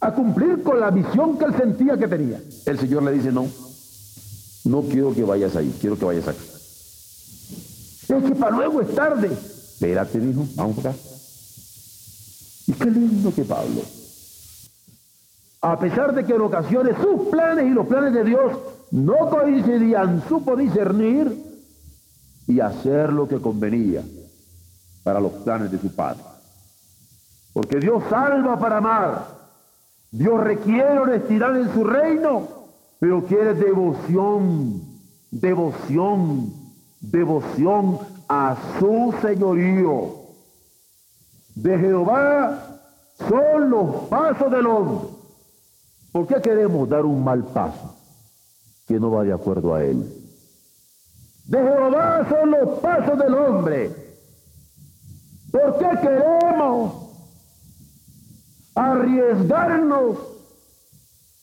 a 0.00 0.12
cumplir 0.12 0.62
con 0.62 0.80
la 0.80 0.90
misión 0.90 1.38
que 1.38 1.44
él 1.44 1.54
sentía 1.56 1.96
que 1.96 2.08
tenía, 2.08 2.40
el 2.66 2.78
Señor 2.78 3.04
le 3.04 3.12
dice, 3.12 3.30
no, 3.30 3.46
no 4.64 4.82
quiero 4.82 5.14
que 5.14 5.22
vayas 5.22 5.54
ahí, 5.54 5.72
quiero 5.80 5.96
que 5.96 6.04
vayas 6.04 6.26
acá. 6.26 6.38
Es 8.08 8.24
que 8.24 8.34
para 8.34 8.56
luego 8.56 8.80
es 8.80 8.92
tarde. 8.92 9.30
Espérate, 9.80 10.20
dijo, 10.20 10.46
vamos 10.56 10.78
acá. 10.78 10.94
Y 12.66 12.72
qué 12.74 12.84
lindo 12.90 13.34
que 13.34 13.44
Pablo, 13.44 13.80
a 15.62 15.78
pesar 15.78 16.14
de 16.14 16.22
que 16.22 16.34
en 16.34 16.42
ocasiones 16.42 16.96
sus 17.02 17.28
planes 17.30 17.64
y 17.64 17.70
los 17.70 17.86
planes 17.86 18.12
de 18.12 18.24
Dios 18.24 18.58
no 18.90 19.30
coincidían, 19.30 20.22
supo 20.28 20.54
discernir 20.54 21.34
y 22.46 22.60
hacer 22.60 23.10
lo 23.10 23.26
que 23.26 23.40
convenía 23.40 24.02
para 25.02 25.18
los 25.18 25.32
planes 25.32 25.70
de 25.70 25.78
su 25.78 25.94
Padre. 25.94 26.24
Porque 27.54 27.80
Dios 27.80 28.02
salva 28.10 28.58
para 28.58 28.76
amar. 28.76 29.28
Dios 30.10 30.42
requiere 30.42 30.98
honestidad 30.98 31.56
en 31.56 31.72
su 31.72 31.84
reino, 31.84 32.48
pero 32.98 33.24
quiere 33.24 33.54
devoción, 33.54 34.82
devoción, 35.30 36.52
devoción 37.00 38.19
a 38.30 38.56
su 38.78 39.12
señorío. 39.20 40.14
De 41.56 41.76
Jehová 41.76 42.80
son 43.28 43.70
los 43.70 44.08
pasos 44.08 44.52
del 44.52 44.66
hombre. 44.66 45.08
¿Por 46.12 46.26
qué 46.28 46.40
queremos 46.40 46.88
dar 46.88 47.04
un 47.04 47.24
mal 47.24 47.42
paso 47.46 47.96
que 48.86 49.00
no 49.00 49.10
va 49.10 49.24
de 49.24 49.32
acuerdo 49.32 49.74
a 49.74 49.82
él? 49.82 50.08
De 51.46 51.58
Jehová 51.58 52.24
son 52.28 52.50
los 52.52 52.78
pasos 52.78 53.18
del 53.18 53.34
hombre. 53.34 53.90
¿Por 55.50 55.78
qué 55.78 55.88
queremos 56.00 56.94
arriesgarnos 58.76 60.18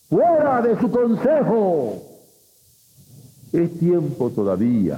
fuera 0.10 0.62
de 0.62 0.80
su 0.80 0.90
consejo? 0.90 2.02
Es 3.52 3.78
tiempo 3.78 4.30
todavía 4.30 4.98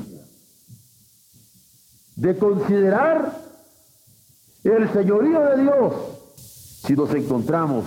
de 2.19 2.37
considerar 2.37 3.33
el 4.63 4.91
señorío 4.91 5.39
de 5.41 5.61
Dios 5.63 5.93
si 6.85 6.93
nos 6.93 7.13
encontramos 7.13 7.85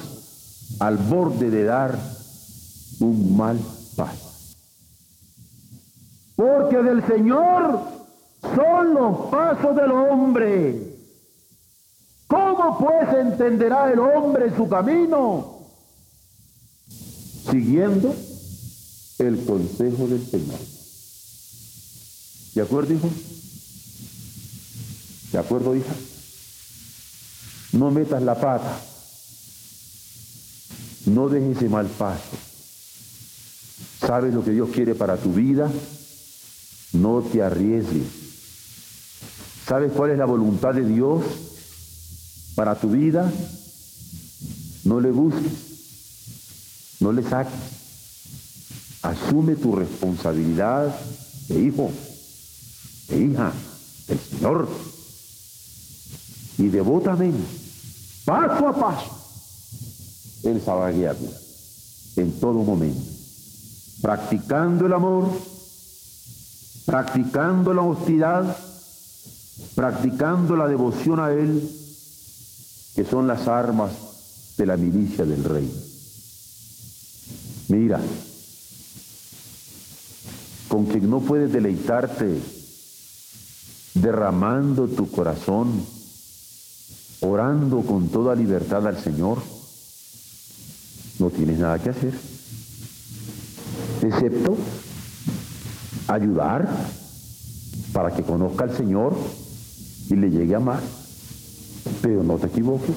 al 0.80 0.96
borde 0.96 1.50
de 1.50 1.64
dar 1.64 1.98
un 3.00 3.36
mal 3.36 3.58
paso. 3.94 4.32
Porque 6.34 6.76
del 6.78 7.06
Señor 7.06 7.80
son 8.40 8.94
los 8.94 9.30
pasos 9.30 9.76
del 9.76 9.92
hombre. 9.92 10.96
¿Cómo 12.26 12.78
pues 12.78 13.14
entenderá 13.14 13.92
el 13.92 13.98
hombre 13.98 14.56
su 14.56 14.66
camino? 14.66 15.58
Siguiendo 17.50 18.14
el 19.18 19.44
consejo 19.44 20.06
del 20.06 20.24
Señor. 20.24 20.58
¿De 22.54 22.62
acuerdo, 22.62 22.94
hijo? 22.94 23.10
¿De 25.32 25.38
acuerdo, 25.38 25.74
hija? 25.74 25.94
No 27.72 27.90
metas 27.90 28.22
la 28.22 28.38
pata. 28.38 28.78
No 31.06 31.28
dejes 31.28 31.56
ese 31.56 31.68
mal 31.68 31.86
paso. 31.86 32.36
¿Sabes 34.00 34.34
lo 34.34 34.44
que 34.44 34.50
Dios 34.50 34.68
quiere 34.70 34.94
para 34.94 35.16
tu 35.16 35.32
vida? 35.32 35.70
No 36.92 37.22
te 37.22 37.42
arriesgues. 37.42 38.06
¿Sabes 39.66 39.92
cuál 39.92 40.10
es 40.10 40.18
la 40.18 40.26
voluntad 40.26 40.74
de 40.74 40.84
Dios 40.84 41.24
para 42.54 42.74
tu 42.74 42.90
vida? 42.90 43.32
No 44.84 45.00
le 45.00 45.10
busques. 45.10 45.52
No 47.00 47.10
le 47.10 47.22
saques. 47.22 47.54
Asume 49.02 49.56
tu 49.56 49.74
responsabilidad 49.74 50.94
de 51.48 51.60
hijo, 51.60 51.90
de 53.08 53.24
hija, 53.24 53.52
del 54.06 54.18
Señor. 54.18 54.91
Y 56.58 56.68
devotamente 56.68 57.42
paso 58.24 58.68
a 58.68 58.74
paso, 58.74 59.18
Él 60.44 60.60
sabrá 60.64 60.90
en 62.16 62.32
todo 62.40 62.62
momento, 62.62 63.00
practicando 64.00 64.86
el 64.86 64.92
amor, 64.92 65.30
practicando 66.84 67.72
la 67.72 67.82
hostilidad, 67.82 68.56
practicando 69.74 70.56
la 70.56 70.68
devoción 70.68 71.20
a 71.20 71.32
Él, 71.32 71.68
que 72.94 73.04
son 73.04 73.26
las 73.26 73.48
armas 73.48 73.92
de 74.58 74.66
la 74.66 74.76
milicia 74.76 75.24
del 75.24 75.44
rey. 75.44 75.72
Mira, 77.68 78.00
con 80.68 80.86
quien 80.86 81.08
no 81.08 81.20
puedes 81.20 81.52
deleitarte 81.52 82.40
derramando 83.94 84.88
tu 84.88 85.10
corazón 85.10 85.84
orando 87.22 87.82
con 87.82 88.08
toda 88.08 88.34
libertad 88.34 88.86
al 88.86 88.98
Señor, 88.98 89.38
no 91.18 91.30
tienes 91.30 91.58
nada 91.58 91.78
que 91.78 91.90
hacer, 91.90 92.12
excepto 94.02 94.56
ayudar 96.08 96.68
para 97.92 98.14
que 98.14 98.22
conozca 98.22 98.64
al 98.64 98.76
Señor 98.76 99.14
y 100.08 100.16
le 100.16 100.30
llegue 100.30 100.54
a 100.54 100.58
amar. 100.58 100.80
Pero 102.00 102.22
no 102.22 102.38
te 102.38 102.46
equivoques, 102.46 102.94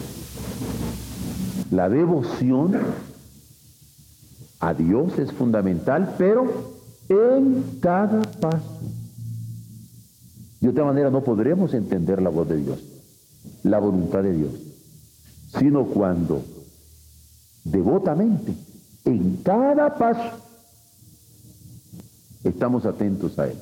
la 1.72 1.90
devoción 1.90 2.76
a 4.60 4.74
Dios 4.74 5.20
es 5.20 5.32
fundamental, 5.34 6.16
pero 6.18 6.74
en 7.10 7.80
cada 7.80 8.22
paso. 8.22 8.80
De 10.62 10.70
otra 10.70 10.86
manera 10.86 11.12
no 11.12 11.24
podremos 11.24 11.74
entender 11.76 12.22
la 12.22 12.30
voz 12.30 12.50
de 12.50 12.58
Dios 12.58 12.95
la 13.66 13.80
voluntad 13.80 14.22
de 14.22 14.34
Dios, 14.34 14.52
sino 15.58 15.86
cuando 15.86 16.44
devotamente, 17.64 18.54
en 19.06 19.38
cada 19.38 19.96
paso, 19.96 20.38
estamos 22.44 22.86
atentos 22.86 23.38
a 23.40 23.48
Él. 23.48 23.58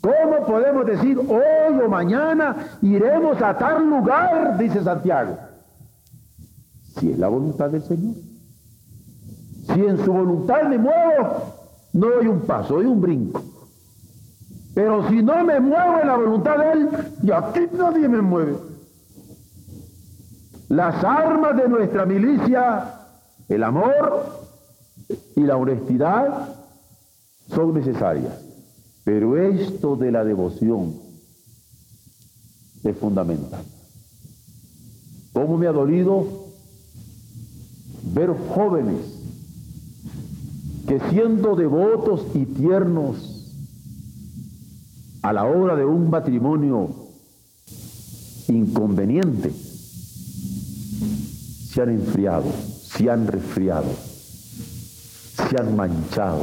¿Cómo 0.00 0.46
podemos 0.46 0.84
decir 0.86 1.18
hoy 1.18 1.80
o 1.84 1.88
mañana 1.88 2.78
iremos 2.82 3.40
a 3.40 3.56
tal 3.56 3.88
lugar? 3.88 4.58
Dice 4.58 4.82
Santiago. 4.82 5.36
Si 6.98 7.12
es 7.12 7.18
la 7.18 7.28
voluntad 7.28 7.70
del 7.70 7.82
Señor. 7.82 8.14
Si 9.72 9.80
en 9.80 10.04
su 10.04 10.12
voluntad 10.12 10.64
me 10.68 10.78
muevo, 10.78 11.54
no 11.92 12.06
doy 12.08 12.26
un 12.26 12.40
paso, 12.40 12.74
doy 12.74 12.86
un 12.86 13.00
brinco. 13.00 13.42
Pero 14.74 15.08
si 15.08 15.22
no 15.22 15.44
me 15.44 15.60
muevo 15.60 16.00
en 16.00 16.06
la 16.08 16.16
voluntad 16.16 16.58
de 16.58 16.72
Él, 16.72 16.88
y 17.22 17.30
aquí 17.30 17.60
nadie 17.76 18.08
me 18.08 18.22
mueve. 18.22 18.67
Las 20.68 21.02
armas 21.02 21.56
de 21.56 21.68
nuestra 21.68 22.04
milicia, 22.04 22.94
el 23.48 23.62
amor 23.62 24.26
y 25.34 25.40
la 25.40 25.56
honestidad, 25.56 26.54
son 27.48 27.74
necesarias. 27.74 28.44
Pero 29.04 29.38
esto 29.38 29.96
de 29.96 30.12
la 30.12 30.24
devoción 30.24 30.94
es 32.84 32.96
fundamental. 32.98 33.64
¿Cómo 35.32 35.56
me 35.56 35.66
ha 35.66 35.72
dolido 35.72 36.26
ver 38.12 38.34
jóvenes 38.54 39.18
que 40.86 41.00
siendo 41.10 41.56
devotos 41.56 42.26
y 42.34 42.44
tiernos 42.44 43.38
a 45.22 45.32
la 45.32 45.44
hora 45.44 45.76
de 45.76 45.84
un 45.84 46.10
matrimonio 46.10 46.88
inconveniente, 48.48 49.52
se 51.78 51.82
han 51.82 51.90
enfriado, 51.90 52.44
se 52.82 53.08
han 53.08 53.28
resfriado, 53.28 53.86
se 55.48 55.60
han 55.60 55.76
manchado, 55.76 56.42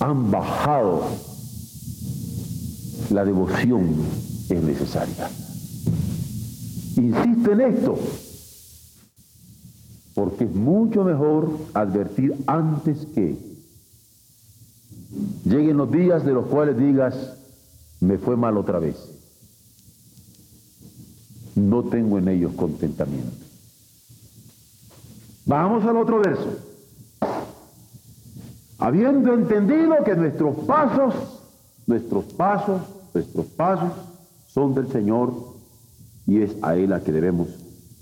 han 0.00 0.30
bajado. 0.30 1.02
La 3.10 3.26
devoción 3.26 3.94
es 4.48 4.62
necesaria. 4.62 5.28
Insisto 6.96 7.52
en 7.52 7.60
esto, 7.60 7.98
porque 10.14 10.44
es 10.44 10.54
mucho 10.54 11.04
mejor 11.04 11.50
advertir 11.74 12.34
antes 12.46 13.04
que 13.14 13.36
lleguen 15.44 15.76
los 15.76 15.92
días 15.92 16.24
de 16.24 16.32
los 16.32 16.46
cuales 16.46 16.78
digas, 16.78 17.34
me 18.00 18.16
fue 18.16 18.34
mal 18.34 18.56
otra 18.56 18.78
vez. 18.78 18.96
No 21.54 21.82
tengo 21.82 22.16
en 22.16 22.28
ellos 22.28 22.54
contentamiento. 22.54 23.41
Vamos 25.46 25.84
al 25.84 25.96
otro 25.96 26.20
verso. 26.20 26.56
Habiendo 28.78 29.34
entendido 29.34 30.02
que 30.04 30.14
nuestros 30.14 30.56
pasos, 30.66 31.14
nuestros 31.86 32.24
pasos, 32.34 32.82
nuestros 33.14 33.46
pasos 33.46 33.92
son 34.48 34.74
del 34.74 34.88
Señor 34.90 35.32
y 36.26 36.42
es 36.42 36.52
a 36.62 36.76
Él 36.76 36.92
a 36.92 37.00
que 37.00 37.12
debemos 37.12 37.48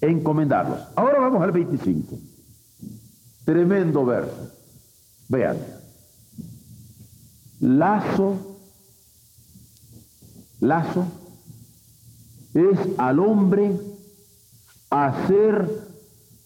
encomendarlos. 0.01 0.81
Ahora 0.97 1.21
vamos 1.21 1.43
al 1.43 1.53
25. 1.53 2.17
Tremendo 3.45 4.05
verso. 4.05 4.51
Vean. 5.29 5.57
Lazo, 7.61 8.37
lazo 10.61 11.05
es 12.55 12.79
al 12.99 13.19
hombre 13.19 13.79
hacer 14.89 15.90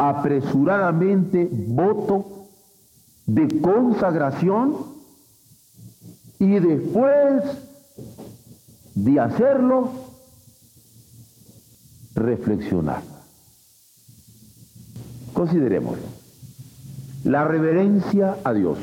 apresuradamente 0.09 1.49
voto 1.51 2.47
de 3.27 3.61
consagración 3.61 4.77
y 6.39 6.59
después 6.59 7.43
de 8.95 9.21
hacerlo, 9.21 9.91
reflexionar. 12.15 13.03
Considerémoslo. 15.33 16.05
La 17.25 17.45
reverencia 17.45 18.37
a 18.45 18.53
Dios. 18.53 18.79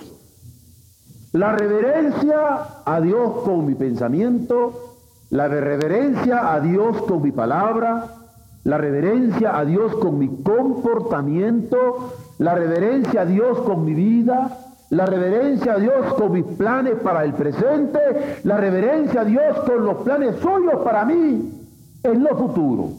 La 1.32 1.54
reverencia 1.54 2.82
a 2.84 3.00
Dios 3.00 3.44
con 3.44 3.66
mi 3.66 3.76
pensamiento, 3.76 4.98
la 5.30 5.48
reverencia 5.48 6.52
a 6.54 6.60
Dios 6.60 6.98
con 7.04 7.22
mi 7.22 7.32
palabra, 7.32 8.21
la 8.64 8.78
reverencia 8.78 9.58
a 9.58 9.66
Dios 9.66 9.96
con 9.96 10.20
mi 10.20 10.28
comportamiento, 10.44 12.14
la 12.38 12.54
reverencia 12.54 13.22
a 13.22 13.26
Dios 13.26 13.60
con 13.62 13.84
mi 13.86 13.94
vida, 13.94 14.58
la 14.92 15.06
reverencia 15.06 15.74
a 15.74 15.78
Dios 15.78 16.14
con 16.14 16.34
mis 16.34 16.44
planes 16.44 16.96
para 17.02 17.24
el 17.24 17.34
presente, 17.34 18.42
la 18.44 18.58
reverencia 18.58 19.22
a 19.22 19.26
Dios 19.26 19.58
con 19.66 19.86
los 19.86 19.98
planes 20.04 20.36
suyos 20.38 20.82
para 20.84 21.06
mí 21.06 21.68
en 22.04 22.24
lo 22.24 22.36
futuro. 22.36 22.90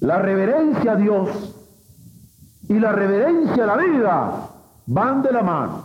La 0.00 0.18
reverencia 0.18 0.92
a 0.92 0.96
Dios 0.96 1.54
y 2.68 2.78
la 2.78 2.92
reverencia 2.92 3.64
a 3.64 3.66
la 3.66 3.76
vida 3.76 4.48
van 4.86 5.22
de 5.22 5.32
la 5.32 5.42
mano. 5.42 5.84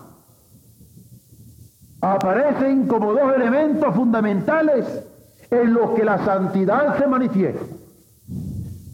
Aparecen 2.02 2.88
como 2.88 3.14
dos 3.14 3.34
elementos 3.36 3.94
fundamentales 3.94 5.04
en 5.52 5.74
los 5.74 5.92
que 5.92 6.06
la 6.06 6.24
santidad 6.24 6.98
se 6.98 7.08
manifiesta. 7.08 7.79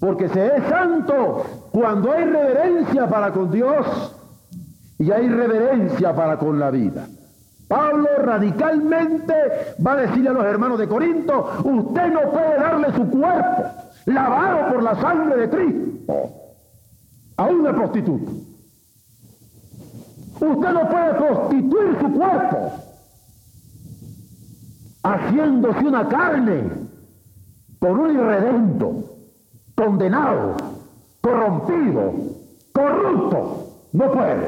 Porque 0.06 0.30
se 0.30 0.46
es 0.46 0.64
santo 0.70 1.44
cuando 1.72 2.12
hay 2.12 2.26
reverencia 2.26 3.10
para 3.10 3.34
con 3.34 3.50
Dios 3.50 4.16
y 5.00 5.10
hay 5.10 5.28
reverencia 5.28 6.14
para 6.14 6.38
con 6.38 6.60
la 6.60 6.70
vida. 6.70 7.08
Pablo 7.68 8.08
radicalmente 8.20 9.34
va 9.84 9.94
a 9.94 10.02
decirle 10.02 10.30
a 10.30 10.34
los 10.34 10.46
hermanos 10.46 10.78
de 10.78 10.88
Corinto, 10.88 11.50
usted 11.64 12.14
no 12.14 12.30
puede 12.30 12.56
darle 12.56 12.94
su 12.94 13.10
cuerpo 13.10 13.64
lavado 14.06 14.74
por 14.74 14.84
la 14.84 15.02
sangre 15.02 15.38
de 15.38 15.50
Cristo 15.50 16.14
a 17.38 17.46
una 17.46 17.74
prostituta. 17.74 18.32
Usted 20.40 20.70
no 20.70 20.88
puede 20.88 21.14
prostituir 21.16 21.98
su 22.00 22.14
cuerpo 22.14 22.72
haciéndose 25.02 25.80
una 25.80 26.08
carne 26.08 26.70
por 27.80 28.00
un 28.00 28.12
irredento, 28.12 29.15
condenado, 29.76 30.56
corrompido, 31.22 32.14
corrupto. 32.74 33.68
No 33.94 34.12
puede. 34.12 34.48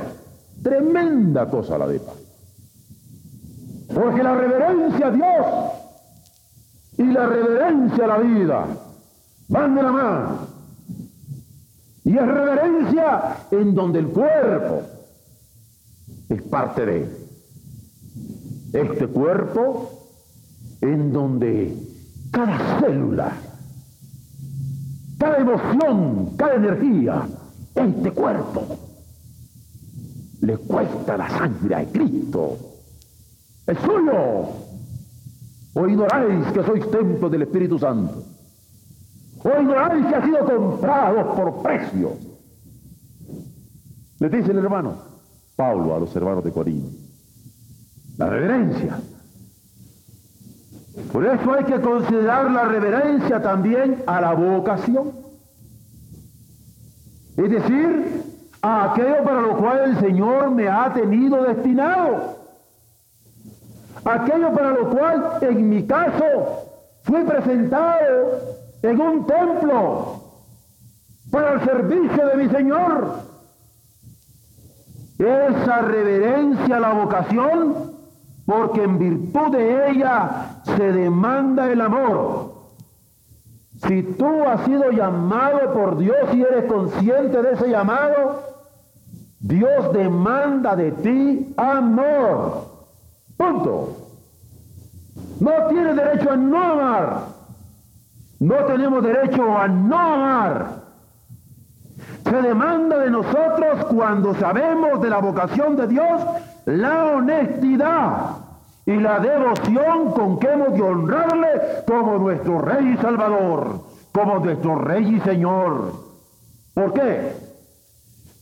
Tremenda 0.63 1.50
cosa 1.50 1.78
la 1.78 1.88
de 1.88 2.00
paz. 2.00 2.16
Porque 3.94 4.24
la 4.24 4.36
reverencia 4.36 5.08
a 5.08 5.12
Dios 5.12 5.46
y 6.98 7.04
la 7.04 7.26
reverencia 7.28 8.06
a 8.06 8.08
la 8.08 8.18
vida 8.18 8.66
van 9.50 9.76
de 9.76 9.84
la 9.84 9.92
mano. 9.92 10.40
Y 12.04 12.18
es 12.18 12.26
reverencia 12.26 13.38
en 13.52 13.76
donde 13.76 14.00
el 14.00 14.08
cuerpo 14.08 14.82
es 16.30 16.42
parte 16.44 16.86
de 16.86 17.28
este 18.74 19.08
cuerpo 19.08 19.92
en 20.82 21.12
donde 21.12 21.76
cada 22.32 22.80
célula, 22.80 23.32
cada 25.17 25.38
emoción, 25.38 26.36
cada 26.38 26.56
energía, 26.56 27.27
este 27.75 28.12
cuerpo, 28.12 28.77
le 30.41 30.58
cuesta 30.58 31.17
la 31.17 31.30
sangre 31.30 31.75
a 31.75 31.86
Cristo. 31.86 32.58
Es 33.65 33.77
suyo. 33.80 34.67
O 35.73 35.88
ignoráis 35.88 36.47
que 36.53 36.63
sois 36.63 36.89
templo 36.89 37.30
del 37.30 37.43
Espíritu 37.43 37.77
Santo. 37.77 38.23
O 39.43 39.62
ignoráis 39.62 40.06
que 40.06 40.15
ha 40.15 40.25
sido 40.25 40.45
comprado 40.45 41.36
por 41.36 41.62
precio. 41.62 42.13
Le 44.19 44.30
dice 44.30 44.51
el 44.51 44.58
hermano 44.58 44.95
Pablo 45.56 45.95
a 45.95 45.99
los 45.99 46.15
hermanos 46.15 46.43
de 46.43 46.51
Corinto. 46.51 46.89
La 48.17 48.30
reverencia 48.30 48.99
por 51.12 51.26
eso 51.26 51.54
hay 51.54 51.64
que 51.66 51.80
considerar 51.80 52.50
la 52.52 52.66
reverencia 52.66 53.42
también 53.42 54.04
a 54.08 54.20
la 54.20 54.34
vocación. 54.34 55.12
Es 57.38 57.52
decir, 57.52 58.24
a 58.64 58.92
aquello 58.92 59.24
para 59.24 59.42
lo 59.42 59.58
cual 59.58 59.92
el 59.92 60.00
Señor 60.00 60.50
me 60.52 60.68
ha 60.68 60.92
tenido 60.94 61.44
destinado. 61.44 62.38
Aquello 64.04 64.52
para 64.54 64.72
lo 64.72 64.90
cual, 64.90 65.38
en 65.42 65.70
mi 65.70 65.86
caso, 65.86 66.24
fui 67.04 67.24
presentado 67.24 68.40
en 68.82 69.00
un 69.00 69.28
templo 69.28 70.24
para 71.30 71.54
el 71.54 71.64
servicio 71.64 72.28
de 72.28 72.36
mi 72.38 72.50
Señor. 72.50 73.20
Esa 75.20 75.82
reverencia 75.82 76.78
a 76.78 76.80
la 76.80 76.94
vocación 76.94 77.97
porque 78.48 78.82
en 78.82 78.98
virtud 78.98 79.52
de 79.52 79.92
ella 79.92 80.62
se 80.64 80.92
demanda 80.94 81.70
el 81.70 81.82
amor. 81.82 82.54
Si 83.86 84.04
tú 84.04 84.46
has 84.46 84.64
sido 84.64 84.90
llamado 84.90 85.74
por 85.74 85.98
Dios 85.98 86.34
y 86.34 86.44
eres 86.44 86.64
consciente 86.72 87.42
de 87.42 87.52
ese 87.52 87.68
llamado, 87.70 88.42
Dios 89.42 89.92
demanda 89.92 90.78
de 90.78 90.94
ti 90.94 91.54
amor. 91.58 92.70
Punto. 93.36 93.98
No 95.42 95.52
tienes 95.68 95.98
derecho 95.98 96.32
a 96.32 96.38
no 96.38 96.64
amar. 96.64 97.26
No 98.40 98.56
tenemos 98.64 99.04
derecho 99.04 99.58
a 99.58 99.68
no 99.68 100.00
amar. 100.00 100.68
Se 102.24 102.42
demanda 102.42 102.98
de 103.00 103.12
nosotros 103.12 103.86
cuando 103.94 104.34
sabemos 104.36 105.02
de 105.02 105.10
la 105.10 105.18
vocación 105.18 105.76
de 105.76 105.88
Dios 105.88 106.22
la 106.67 107.06
honestidad 107.06 108.39
y 108.86 108.97
la 108.97 109.19
devoción 109.19 110.12
con 110.12 110.38
que 110.38 110.47
hemos 110.47 110.73
de 110.73 110.82
honrarle 110.82 111.47
como 111.88 112.17
nuestro 112.17 112.60
Rey 112.60 112.93
y 112.93 112.97
Salvador, 112.97 113.84
como 114.12 114.39
nuestro 114.39 114.75
Rey 114.75 115.15
y 115.15 115.19
Señor. 115.21 115.93
¿Por 116.73 116.93
qué? 116.93 117.32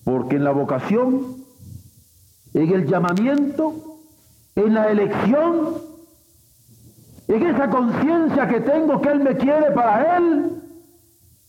Porque 0.04 0.38
en 0.38 0.44
la 0.44 0.52
vocación, 0.52 1.36
en 2.56 2.74
el 2.74 2.88
llamamiento, 2.88 3.74
en 4.56 4.74
la 4.74 4.90
elección, 4.90 5.76
en 7.28 7.46
esa 7.46 7.70
conciencia 7.70 8.48
que 8.48 8.62
tengo 8.62 9.02
que 9.02 9.10
Él 9.10 9.20
me 9.20 9.38
quiere 9.38 9.70
para 9.70 10.18
Él, 10.18 10.64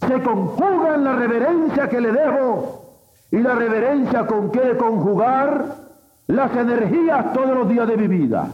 se 0.06 0.22
conjuga 0.22 0.94
en 0.94 1.04
la 1.04 1.16
reverencia 1.16 1.88
que 1.88 2.02
le 2.02 2.12
debo 2.12 3.00
y 3.30 3.38
la 3.38 3.54
reverencia 3.54 4.26
con 4.26 4.50
que 4.50 4.76
conjugar 4.76 5.85
las 6.26 6.56
energías 6.56 7.32
todos 7.32 7.54
los 7.56 7.68
días 7.68 7.86
de 7.88 7.96
mi 7.96 8.08
vida. 8.08 8.48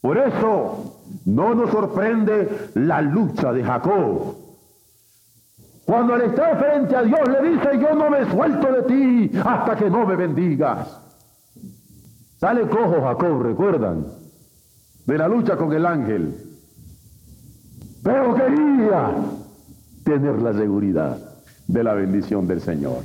Por 0.00 0.16
eso 0.16 1.02
no 1.26 1.54
nos 1.54 1.70
sorprende 1.70 2.70
la 2.74 3.02
lucha 3.02 3.52
de 3.52 3.62
Jacob. 3.62 4.36
Cuando 5.84 6.14
al 6.14 6.22
estar 6.22 6.58
frente 6.58 6.96
a 6.96 7.02
Dios 7.02 7.20
le 7.28 7.50
dice, 7.50 7.78
yo 7.80 7.94
no 7.94 8.10
me 8.10 8.30
suelto 8.30 8.72
de 8.72 8.82
ti 8.82 9.38
hasta 9.44 9.76
que 9.76 9.90
no 9.90 10.06
me 10.06 10.16
bendigas. 10.16 11.00
Sale 12.38 12.66
cojo 12.68 13.02
Jacob, 13.02 13.42
recuerdan, 13.42 14.06
de 15.04 15.18
la 15.18 15.28
lucha 15.28 15.56
con 15.56 15.72
el 15.72 15.84
ángel. 15.84 16.34
Pero 18.02 18.34
quería 18.34 19.14
tener 20.04 20.40
la 20.40 20.54
seguridad 20.54 21.18
de 21.66 21.84
la 21.84 21.92
bendición 21.92 22.46
del 22.46 22.62
Señor. 22.62 23.02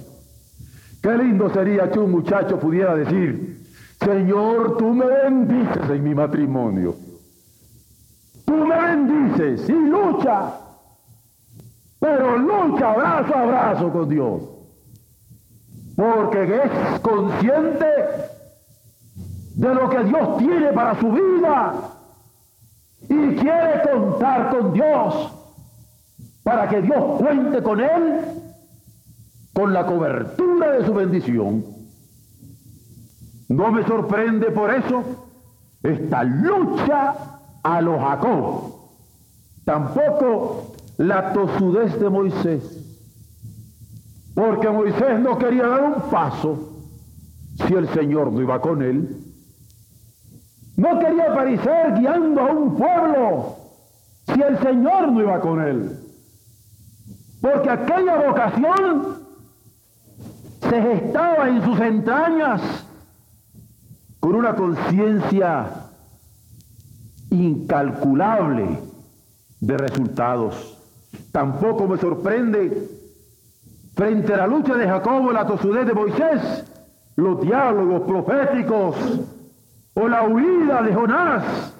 Qué 1.01 1.17
lindo 1.17 1.49
sería 1.49 1.91
que 1.91 1.99
un 1.99 2.11
muchacho 2.11 2.59
pudiera 2.59 2.95
decir, 2.95 3.54
Señor, 3.99 4.77
tú 4.77 4.93
me 4.93 5.05
bendices 5.05 5.89
en 5.89 6.03
mi 6.03 6.13
matrimonio. 6.13 6.95
Tú 8.45 8.53
me 8.53 8.75
bendices 8.75 9.67
y 9.69 9.73
lucha, 9.73 10.53
pero 11.99 12.37
lucha 12.37 12.93
brazo 12.93 13.35
a 13.35 13.45
brazo 13.45 13.91
con 13.91 14.09
Dios. 14.09 14.41
Porque 15.95 16.61
es 16.63 16.99
consciente 16.99 17.85
de 19.55 19.73
lo 19.73 19.89
que 19.89 20.03
Dios 20.03 20.37
tiene 20.37 20.73
para 20.73 20.99
su 20.99 21.11
vida 21.11 21.73
y 23.07 23.35
quiere 23.35 23.81
contar 23.89 24.49
con 24.49 24.73
Dios 24.73 25.31
para 26.43 26.67
que 26.67 26.81
Dios 26.81 27.03
cuente 27.17 27.63
con 27.63 27.79
él 27.79 28.21
con 29.53 29.73
la 29.73 29.85
cobertura 29.85 30.71
de 30.71 30.85
su 30.85 30.93
bendición. 30.93 31.74
No 33.49 33.71
me 33.71 33.85
sorprende 33.85 34.51
por 34.51 34.73
eso 34.73 35.03
esta 35.83 36.23
lucha 36.23 37.13
a 37.63 37.81
los 37.81 37.99
Jacob. 37.99 38.75
Tampoco 39.65 40.75
la 40.97 41.33
tosudez 41.33 41.99
de 41.99 42.09
Moisés. 42.09 42.81
Porque 44.33 44.69
Moisés 44.69 45.19
no 45.19 45.37
quería 45.37 45.67
dar 45.67 45.83
un 45.83 46.01
paso 46.09 46.71
si 47.65 47.73
el 47.73 47.87
Señor 47.89 48.31
no 48.31 48.41
iba 48.41 48.59
con 48.59 48.81
él. 48.81 49.17
No 50.77 50.99
quería 50.99 51.31
aparecer 51.31 51.93
guiando 51.99 52.41
a 52.41 52.51
un 52.51 52.75
pueblo 52.75 53.55
si 54.33 54.41
el 54.41 54.59
Señor 54.59 55.11
no 55.11 55.21
iba 55.21 55.39
con 55.39 55.61
él. 55.61 55.99
Porque 57.41 57.69
aquella 57.69 58.27
vocación 58.27 59.25
se 60.61 60.81
gestaba 60.81 61.47
en 61.47 61.63
sus 61.63 61.79
entrañas 61.79 62.84
con 64.25 64.33
una 64.33 64.55
conciencia 64.55 65.67
incalculable 67.29 68.79
de 69.59 69.77
resultados. 69.77 70.79
Tampoco 71.31 71.87
me 71.87 71.99
sorprende 71.99 72.89
frente 73.93 74.33
a 74.33 74.37
la 74.37 74.47
lucha 74.47 74.73
de 74.73 74.87
Jacobo, 74.87 75.31
la 75.31 75.45
tosudez 75.45 75.85
de 75.85 75.93
Moisés, 75.93 76.41
los 77.17 77.39
diálogos 77.39 78.01
proféticos 78.01 78.95
o 79.93 80.07
la 80.07 80.23
huida 80.23 80.81
de 80.81 80.95
Jonás, 80.95 81.73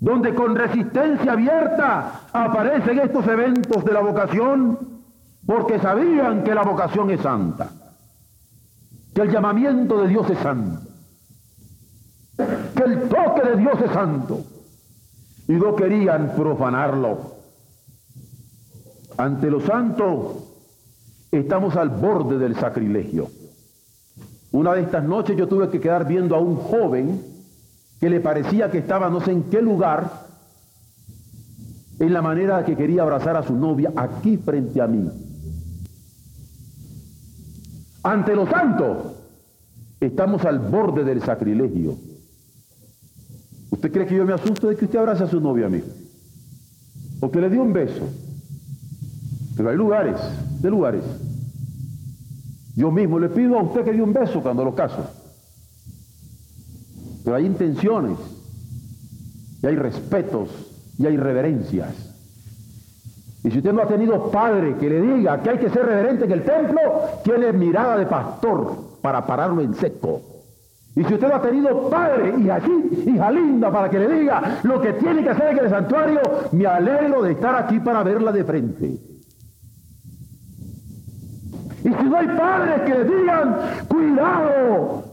donde 0.00 0.34
con 0.34 0.54
resistencia 0.54 1.32
abierta 1.32 2.24
aparecen 2.30 2.98
estos 2.98 3.26
eventos 3.26 3.82
de 3.86 3.92
la 3.94 4.00
vocación, 4.00 4.78
porque 5.46 5.78
sabían 5.78 6.44
que 6.44 6.54
la 6.54 6.62
vocación 6.62 7.10
es 7.10 7.22
santa, 7.22 7.70
que 9.14 9.22
el 9.22 9.30
llamamiento 9.30 10.02
de 10.02 10.08
Dios 10.08 10.28
es 10.28 10.38
santo, 10.40 10.91
el 12.84 13.08
toque 13.08 13.42
de 13.48 13.56
Dios 13.56 13.74
es 13.84 13.90
santo, 13.92 14.44
y 15.48 15.52
no 15.52 15.74
querían 15.76 16.34
profanarlo. 16.36 17.32
Ante 19.16 19.50
lo 19.50 19.60
santo 19.60 20.46
estamos 21.30 21.76
al 21.76 21.90
borde 21.90 22.38
del 22.38 22.56
sacrilegio. 22.56 23.28
Una 24.52 24.74
de 24.74 24.82
estas 24.82 25.04
noches 25.04 25.36
yo 25.36 25.48
tuve 25.48 25.68
que 25.70 25.80
quedar 25.80 26.06
viendo 26.06 26.36
a 26.36 26.40
un 26.40 26.56
joven 26.56 27.22
que 28.00 28.10
le 28.10 28.20
parecía 28.20 28.70
que 28.70 28.78
estaba 28.78 29.08
no 29.08 29.20
sé 29.20 29.32
en 29.32 29.44
qué 29.44 29.62
lugar, 29.62 30.10
en 31.98 32.12
la 32.12 32.20
manera 32.20 32.64
que 32.64 32.76
quería 32.76 33.02
abrazar 33.02 33.36
a 33.36 33.42
su 33.42 33.54
novia 33.54 33.92
aquí 33.96 34.36
frente 34.36 34.80
a 34.80 34.86
mí. 34.86 35.08
Ante 38.02 38.34
lo 38.34 38.46
santo, 38.46 39.14
estamos 40.00 40.44
al 40.44 40.58
borde 40.58 41.04
del 41.04 41.22
sacrilegio. 41.22 41.96
¿Usted 43.72 43.90
cree 43.90 44.06
que 44.06 44.14
yo 44.14 44.26
me 44.26 44.34
asusto 44.34 44.68
de 44.68 44.76
que 44.76 44.84
usted 44.84 44.98
abrace 44.98 45.24
a 45.24 45.28
su 45.28 45.40
novia 45.40 45.66
a 45.66 45.70
mí? 45.70 45.82
O 47.20 47.30
que 47.30 47.40
le 47.40 47.48
dé 47.48 47.58
un 47.58 47.72
beso. 47.72 48.06
Pero 49.56 49.70
hay 49.70 49.76
lugares, 49.76 50.16
de 50.60 50.70
lugares. 50.70 51.02
Yo 52.76 52.90
mismo 52.90 53.18
le 53.18 53.30
pido 53.30 53.58
a 53.58 53.62
usted 53.62 53.82
que 53.82 53.92
dé 53.92 54.02
un 54.02 54.12
beso 54.12 54.42
cuando 54.42 54.62
lo 54.62 54.74
caso. 54.74 55.06
Pero 57.24 57.34
hay 57.34 57.46
intenciones, 57.46 58.18
y 59.62 59.66
hay 59.66 59.76
respetos, 59.76 60.50
y 60.98 61.06
hay 61.06 61.16
reverencias. 61.16 61.94
Y 63.42 63.50
si 63.50 63.58
usted 63.58 63.72
no 63.72 63.82
ha 63.82 63.88
tenido 63.88 64.30
padre 64.30 64.76
que 64.76 64.90
le 64.90 65.00
diga 65.00 65.42
que 65.42 65.48
hay 65.48 65.58
que 65.58 65.70
ser 65.70 65.86
reverente 65.86 66.26
en 66.26 66.32
el 66.32 66.44
templo, 66.44 66.80
tiene 67.24 67.52
mirada 67.54 67.96
de 67.96 68.04
pastor 68.04 68.98
para 69.00 69.26
pararlo 69.26 69.62
en 69.62 69.74
seco. 69.74 70.31
Y 70.94 71.04
si 71.04 71.14
usted 71.14 71.28
no 71.28 71.36
ha 71.36 71.42
tenido 71.42 71.88
padre 71.88 72.34
y 72.38 72.50
allí, 72.50 73.04
hija 73.06 73.30
linda, 73.30 73.70
para 73.70 73.88
que 73.88 73.98
le 73.98 74.08
diga 74.08 74.58
lo 74.62 74.80
que 74.80 74.92
tiene 74.94 75.22
que 75.22 75.30
hacer 75.30 75.52
en 75.52 75.58
el 75.60 75.70
santuario, 75.70 76.20
me 76.52 76.66
alegro 76.66 77.22
de 77.22 77.32
estar 77.32 77.54
aquí 77.54 77.80
para 77.80 78.02
verla 78.02 78.30
de 78.30 78.44
frente. 78.44 78.86
Y 81.84 81.88
si 81.88 82.04
no 82.04 82.16
hay 82.16 82.26
padres 82.26 82.82
que 82.82 82.94
le 82.94 83.04
digan, 83.04 83.56
cuidado 83.88 85.04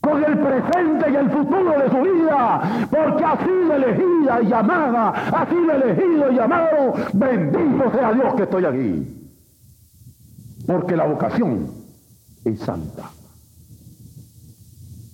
con 0.00 0.24
el 0.24 0.38
presente 0.38 1.10
y 1.10 1.16
el 1.16 1.30
futuro 1.30 1.78
de 1.78 1.90
su 1.90 2.00
vida, 2.00 2.88
porque 2.90 3.24
ha 3.24 3.36
sido 3.44 3.74
elegida 3.74 4.42
y 4.42 4.46
llamada, 4.46 5.10
ha 5.10 5.46
sido 5.46 5.72
elegido 5.72 6.32
y 6.32 6.36
llamado, 6.36 6.94
bendito 7.12 7.90
sea 7.92 8.12
Dios 8.14 8.34
que 8.34 8.42
estoy 8.44 8.64
aquí. 8.64 9.30
Porque 10.66 10.96
la 10.96 11.06
vocación 11.06 11.70
es 12.44 12.60
santa. 12.60 13.10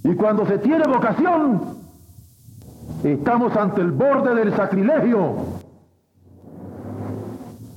Y 0.05 0.15
cuando 0.15 0.47
se 0.47 0.59
tiene 0.59 0.85
vocación, 0.87 1.61
estamos 3.03 3.57
ante 3.57 3.81
el 3.81 3.91
borde 3.91 4.35
del 4.35 4.55
sacrilegio 4.55 5.65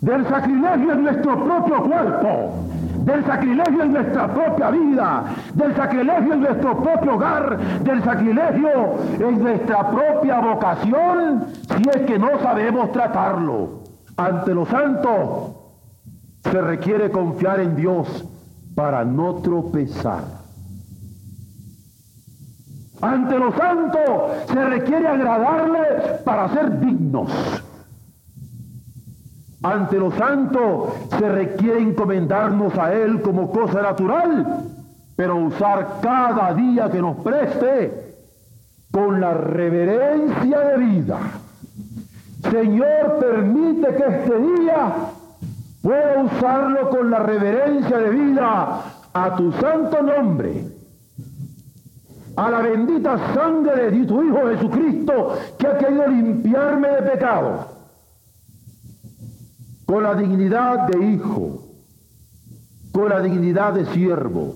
del 0.02 0.28
sacrilegio 0.28 0.94
en 0.94 1.04
nuestro 1.04 1.44
propio 1.44 1.84
cuerpo, 1.84 2.54
del 3.04 3.26
sacrilegio 3.26 3.84
en 3.84 3.94
nuestra 3.94 4.28
propia 4.34 4.70
vida, 4.70 5.24
del 5.54 5.76
sacrilegio 5.76 6.34
en 6.34 6.42
nuestro 6.42 6.78
propio 6.78 7.16
hogar, 7.16 7.58
del 7.84 8.04
sacrilegio 8.04 8.70
en 9.20 9.44
nuestra 9.44 9.90
propia 9.90 10.40
vocación, 10.40 11.46
si 11.54 11.90
es 11.90 12.02
que 12.06 12.20
no 12.20 12.40
sabemos 12.42 12.92
tratarlo. 12.92 13.84
Ante 14.18 14.54
los 14.54 14.68
santos 14.70 15.56
se 16.44 16.62
requiere 16.62 17.12
confiar 17.12 17.60
en 17.60 17.76
Dios 17.76 18.26
para 18.76 19.04
no 19.04 19.36
tropezar. 19.36 20.37
Ante 23.01 23.38
los 23.38 23.53
santos 23.55 24.47
se 24.47 24.65
requiere 24.65 25.07
agradarle 25.07 25.79
para 26.25 26.49
ser 26.49 26.79
dignos. 26.79 27.31
Ante 29.63 29.97
lo 29.97 30.12
santo 30.12 30.95
se 31.17 31.29
requiere 31.29 31.79
encomendarnos 31.79 32.77
a 32.77 32.93
Él 32.93 33.21
como 33.21 33.51
cosa 33.51 33.81
natural, 33.81 34.63
pero 35.15 35.36
usar 35.36 35.99
cada 36.01 36.53
día 36.53 36.89
que 36.89 37.01
nos 37.01 37.17
preste 37.17 38.15
con 38.91 39.19
la 39.19 39.33
reverencia 39.33 40.60
de 40.60 40.77
vida. 40.77 41.19
Señor, 42.51 43.17
permite 43.19 43.95
que 43.95 44.03
este 44.03 44.39
día 44.39 44.93
pueda 45.81 46.23
usarlo 46.23 46.89
con 46.89 47.10
la 47.10 47.19
reverencia 47.19 47.97
de 47.97 48.10
vida 48.10 48.81
a 49.13 49.36
tu 49.36 49.51
santo 49.53 50.01
nombre, 50.01 50.77
a 52.38 52.52
la 52.52 52.62
bendita 52.62 53.34
sangre 53.34 53.89
de 53.89 54.06
tu 54.06 54.23
Hijo 54.23 54.47
Jesucristo 54.47 55.34
que 55.58 55.67
ha 55.67 55.78
querido 55.78 56.08
limpiarme 56.08 56.88
de 56.88 57.02
pecado 57.02 57.65
con 59.88 60.04
la 60.04 60.13
dignidad 60.13 60.88
de 60.88 61.04
hijo, 61.04 61.63
con 62.91 63.10
la 63.10 63.21
dignidad 63.21 63.73
de 63.73 63.86
siervo, 63.88 64.56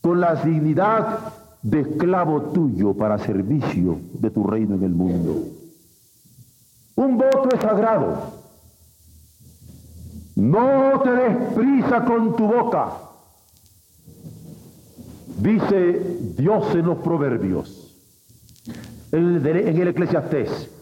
con 0.00 0.20
la 0.20 0.36
dignidad 0.36 1.20
de 1.62 1.80
esclavo 1.80 2.52
tuyo 2.52 2.94
para 2.94 3.18
servicio 3.18 3.98
de 4.12 4.30
tu 4.30 4.46
reino 4.46 4.76
en 4.76 4.84
el 4.84 4.94
mundo. 4.94 5.42
Un 6.94 7.18
voto 7.18 7.48
es 7.52 7.60
sagrado. 7.60 8.34
No 10.36 11.00
te 11.02 11.10
des 11.10 11.52
prisa 11.54 12.04
con 12.04 12.36
tu 12.36 12.46
boca. 12.46 13.07
Dice 15.38 16.34
Dios 16.36 16.74
en 16.74 16.86
los 16.86 16.98
proverbios, 16.98 17.96
en 19.12 19.46
el, 19.46 19.88
Eclesiastés 19.88 20.74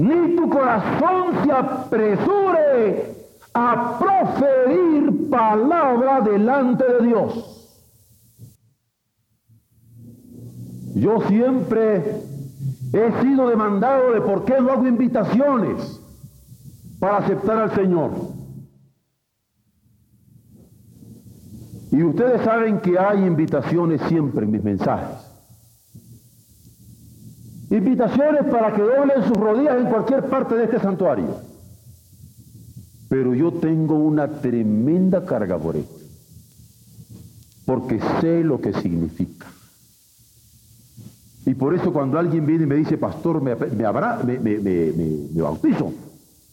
ni 0.00 0.34
tu 0.34 0.48
corazón 0.48 1.44
se 1.44 1.52
apresure 1.52 3.14
a 3.52 3.98
proferir 3.98 5.28
palabra 5.28 6.22
delante 6.22 6.84
de 6.84 7.06
Dios. 7.06 7.56
Yo 10.94 11.20
siempre 11.28 12.22
he 12.94 13.22
sido 13.22 13.48
demandado 13.48 14.12
de 14.12 14.22
por 14.22 14.46
qué 14.46 14.58
no 14.58 14.72
hago 14.72 14.86
invitaciones 14.86 16.00
para 16.98 17.18
aceptar 17.18 17.58
al 17.58 17.74
Señor. 17.74 18.39
Y 21.92 22.02
ustedes 22.02 22.42
saben 22.42 22.80
que 22.80 22.98
hay 22.98 23.24
invitaciones 23.24 24.00
siempre 24.08 24.44
en 24.44 24.52
mis 24.52 24.62
mensajes. 24.62 25.26
Invitaciones 27.70 28.44
para 28.50 28.72
que 28.74 28.82
doblen 28.82 29.24
sus 29.24 29.36
rodillas 29.36 29.80
en 29.80 29.86
cualquier 29.86 30.24
parte 30.28 30.54
de 30.54 30.64
este 30.64 30.80
santuario. 30.80 31.36
Pero 33.08 33.34
yo 33.34 33.52
tengo 33.52 33.96
una 33.96 34.28
tremenda 34.40 35.24
carga 35.24 35.58
por 35.58 35.76
esto. 35.76 35.98
Porque 37.66 38.00
sé 38.20 38.44
lo 38.44 38.60
que 38.60 38.72
significa. 38.72 39.46
Y 41.46 41.54
por 41.54 41.74
eso 41.74 41.92
cuando 41.92 42.18
alguien 42.18 42.46
viene 42.46 42.64
y 42.64 42.66
me 42.66 42.74
dice, 42.76 42.98
pastor, 42.98 43.40
me, 43.40 43.56
me, 43.56 45.42
bautizo, 45.42 45.92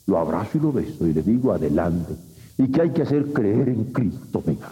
lo 0.07 0.17
abrazo 0.17 0.57
y 0.57 0.61
lo 0.61 0.71
beso 0.71 1.05
y 1.05 1.13
le 1.13 1.21
digo, 1.21 1.51
adelante. 1.51 2.15
Y 2.57 2.69
que 2.69 2.81
hay 2.81 2.89
que 2.91 3.03
hacer 3.03 3.33
creer 3.33 3.69
en 3.69 3.85
Cristo, 3.85 4.41
venga. 4.43 4.69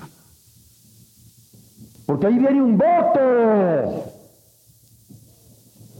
Porque 2.05 2.27
ahí 2.27 2.37
viene 2.37 2.61
un 2.61 2.77
voto. 2.77 4.11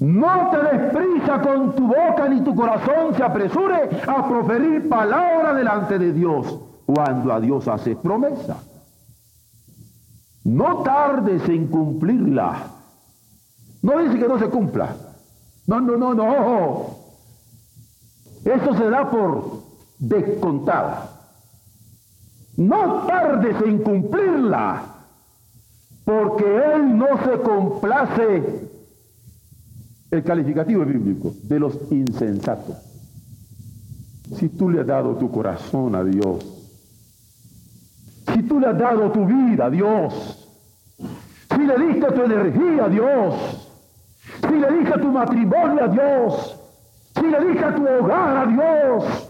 No 0.02 0.50
te 0.52 0.78
desprisa 0.78 1.42
con 1.42 1.76
tu 1.76 1.88
boca 1.88 2.28
ni 2.30 2.42
tu 2.42 2.54
corazón 2.54 3.16
se 3.16 3.24
apresure 3.24 3.90
a 4.06 4.28
proferir 4.28 4.90
palabra 4.90 5.54
delante 5.54 5.98
de 5.98 6.12
Dios 6.12 6.60
cuando 6.86 7.34
a 7.34 7.40
Dios 7.40 7.68
hace 7.68 7.96
promesa. 7.96 8.58
No 10.44 10.84
tardes 10.84 11.48
en 11.50 11.68
cumplirla. 11.68 12.68
No 13.82 14.00
dice 14.00 14.20
que 14.20 14.28
no 14.28 14.38
se 14.38 14.50
cumpla. 14.50 14.96
No, 15.66 15.82
no, 15.82 15.98
no, 15.98 16.14
no. 16.14 17.06
Eso 18.44 18.76
se 18.76 18.90
da 18.90 19.10
por 19.10 19.64
descontada. 19.98 21.10
No 22.58 23.06
tardes 23.08 23.56
en 23.66 23.80
cumplirla, 23.80 24.84
porque 26.06 26.46
Él 26.46 26.98
no 26.98 27.08
se 27.24 27.40
complace 27.40 28.70
el 30.12 30.24
calificativo 30.24 30.86
bíblico 30.86 31.34
de 31.44 31.60
los 31.60 31.92
insensatos. 31.92 32.78
Si 34.36 34.50
tú 34.50 34.70
le 34.70 34.82
has 34.82 34.88
dado 34.88 35.16
tu 35.16 35.32
corazón 35.32 35.96
a 35.96 36.04
Dios, 36.04 36.46
si 38.34 38.44
tú 38.44 38.60
le 38.60 38.68
has 38.68 38.78
dado 38.78 39.12
tu 39.12 39.26
vida 39.26 39.66
a 39.66 39.70
Dios, 39.70 40.48
si 41.56 41.66
le 41.66 41.88
diste 41.88 42.12
tu 42.12 42.22
energía 42.22 42.86
a 42.86 42.90
Dios, 42.90 43.72
si 44.48 44.60
le 44.60 44.72
diste 44.78 45.00
tu 45.00 45.12
matrimonio 45.12 45.84
a 45.84 45.88
Dios, 45.88 46.60
si 47.20 47.26
le 47.26 47.46
diste 47.46 47.72
tu 47.72 47.84
hogar 47.84 48.38
a 48.38 48.46
Dios, 48.46 49.30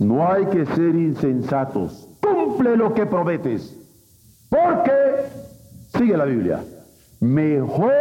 no 0.00 0.28
hay 0.28 0.44
que 0.46 0.66
ser 0.66 0.94
insensatos. 0.94 2.08
Cumple 2.20 2.76
lo 2.76 2.92
que 2.94 3.06
prometes. 3.06 3.81
Porque, 4.52 5.30
sigue 5.96 6.14
la 6.14 6.26
Biblia, 6.26 6.62
mejor 7.20 7.94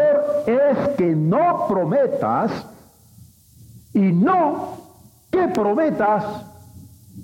es 0.45 0.89
que 0.97 1.16
no 1.16 1.66
prometas 1.70 2.52
y 3.93 4.12
no 4.12 4.76
que 5.32 5.47
prometas 5.47 6.26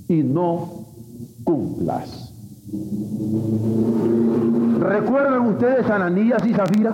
y 0.07 0.23
no 0.23 0.85
cumplas. 1.43 2.33
¿Recuerdan 4.79 5.47
ustedes 5.47 5.89
a 5.89 5.95
Ananías 5.95 6.45
y 6.45 6.53
Zafira? 6.53 6.93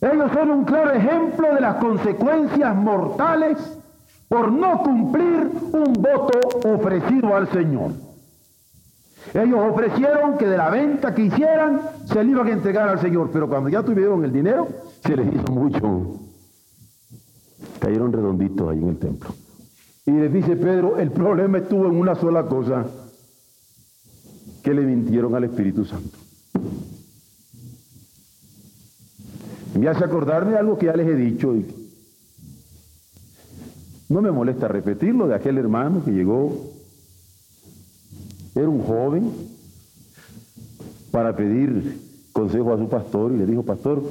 Ellos 0.00 0.32
son 0.32 0.50
un 0.52 0.64
claro 0.64 0.92
ejemplo 0.92 1.54
de 1.54 1.60
las 1.60 1.76
consecuencias 1.76 2.74
mortales 2.74 3.58
por 4.26 4.50
no 4.50 4.82
cumplir 4.82 5.50
un 5.72 5.92
voto 5.92 6.38
ofrecido 6.64 7.36
al 7.36 7.52
Señor. 7.52 8.07
Ellos 9.34 9.60
ofrecieron 9.70 10.38
que 10.38 10.46
de 10.46 10.56
la 10.56 10.70
venta 10.70 11.14
que 11.14 11.22
hicieran 11.22 11.80
se 12.06 12.24
le 12.24 12.30
iban 12.30 12.48
a 12.48 12.52
entregar 12.52 12.88
al 12.88 13.00
Señor, 13.00 13.30
pero 13.32 13.48
cuando 13.48 13.68
ya 13.68 13.82
tuvieron 13.82 14.24
el 14.24 14.32
dinero, 14.32 14.68
se 15.04 15.16
les 15.16 15.34
hizo 15.34 15.52
mucho. 15.52 16.20
Cayeron 17.80 18.12
redonditos 18.12 18.70
ahí 18.70 18.78
en 18.78 18.88
el 18.88 18.98
templo. 18.98 19.30
Y 20.06 20.12
les 20.12 20.32
dice 20.32 20.56
Pedro, 20.56 20.98
el 20.98 21.10
problema 21.10 21.58
estuvo 21.58 21.86
en 21.86 21.96
una 21.96 22.14
sola 22.14 22.44
cosa, 22.46 22.86
que 24.62 24.74
le 24.74 24.82
mintieron 24.82 25.34
al 25.34 25.44
Espíritu 25.44 25.84
Santo. 25.84 26.18
Me 29.78 29.88
hace 29.88 30.04
acordarme 30.04 30.52
de 30.52 30.58
algo 30.58 30.78
que 30.78 30.86
ya 30.86 30.96
les 30.96 31.06
he 31.06 31.14
dicho 31.14 31.54
y 31.54 31.66
no 34.08 34.22
me 34.22 34.30
molesta 34.30 34.66
repetirlo 34.68 35.28
de 35.28 35.34
aquel 35.34 35.58
hermano 35.58 36.02
que 36.04 36.10
llegó, 36.10 36.72
era 38.58 38.68
un 38.68 38.82
joven, 38.82 39.30
para 41.10 41.34
pedir 41.34 42.00
consejo 42.32 42.72
a 42.72 42.78
su 42.78 42.88
pastor 42.88 43.32
y 43.32 43.38
le 43.38 43.46
dijo, 43.46 43.62
pastor, 43.62 44.02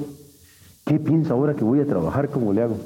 ¿qué 0.84 0.98
piensa 0.98 1.34
ahora 1.34 1.54
que 1.54 1.64
voy 1.64 1.80
a 1.80 1.86
trabajar? 1.86 2.28
¿Cómo 2.28 2.52
le 2.52 2.62
hago? 2.62 2.76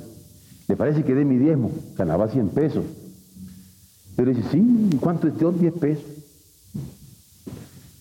¿Le 0.68 0.76
parece 0.76 1.02
que 1.02 1.14
dé 1.14 1.24
mi 1.24 1.36
diezmo? 1.36 1.70
Ganaba 1.96 2.28
100 2.28 2.48
pesos. 2.50 2.84
Pero 4.16 4.30
dice, 4.30 4.48
sí, 4.50 4.90
¿y 4.92 4.96
cuánto 4.96 5.26
es? 5.26 5.34
10 5.36 5.72
pesos. 5.74 6.04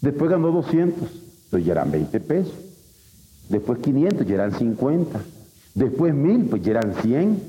Después 0.01 0.29
ganó 0.29 0.51
200, 0.51 1.09
pues 1.49 1.65
ya 1.65 1.71
eran 1.73 1.91
20 1.91 2.19
pesos. 2.19 2.53
Después 3.49 3.79
500, 3.79 4.27
ya 4.27 4.35
eran 4.35 4.57
50. 4.57 5.19
Después 5.75 6.13
1000, 6.13 6.45
pues 6.45 6.61
ya 6.61 6.71
eran 6.71 6.93
100. 7.01 7.43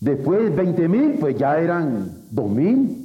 Después 0.00 0.54
20 0.54 0.88
mil, 0.88 1.12
pues 1.20 1.36
ya 1.36 1.58
eran 1.58 2.10
2 2.30 2.50
mil. 2.50 2.99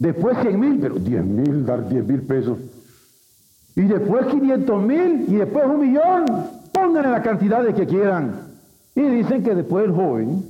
Después 0.00 0.38
100 0.40 0.58
mil, 0.58 0.78
pero 0.80 0.94
10 0.94 1.24
mil, 1.26 1.66
dar 1.66 1.86
10 1.86 2.06
mil 2.06 2.22
pesos. 2.22 2.56
Y 3.76 3.82
después 3.82 4.26
500 4.26 4.82
mil 4.82 5.26
y 5.28 5.34
después 5.34 5.66
un 5.66 5.80
millón. 5.80 6.24
Pónganle 6.72 7.10
la 7.10 7.22
cantidad 7.22 7.62
de 7.62 7.74
que 7.74 7.86
quieran. 7.86 8.32
Y 8.94 9.02
dicen 9.02 9.42
que 9.42 9.54
después 9.54 9.84
el 9.84 9.92
joven 9.92 10.42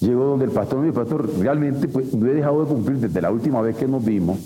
llegó 0.00 0.24
donde 0.24 0.44
el 0.44 0.50
pastor, 0.50 0.80
mi 0.80 0.92
pastor, 0.92 1.30
realmente 1.40 1.88
pues 1.88 2.14
no 2.14 2.26
he 2.26 2.34
dejado 2.34 2.62
de 2.62 2.68
cumplir 2.68 2.98
desde 2.98 3.22
la 3.22 3.30
última 3.30 3.62
vez 3.62 3.74
que 3.74 3.88
nos 3.88 4.04
vimos 4.04 4.38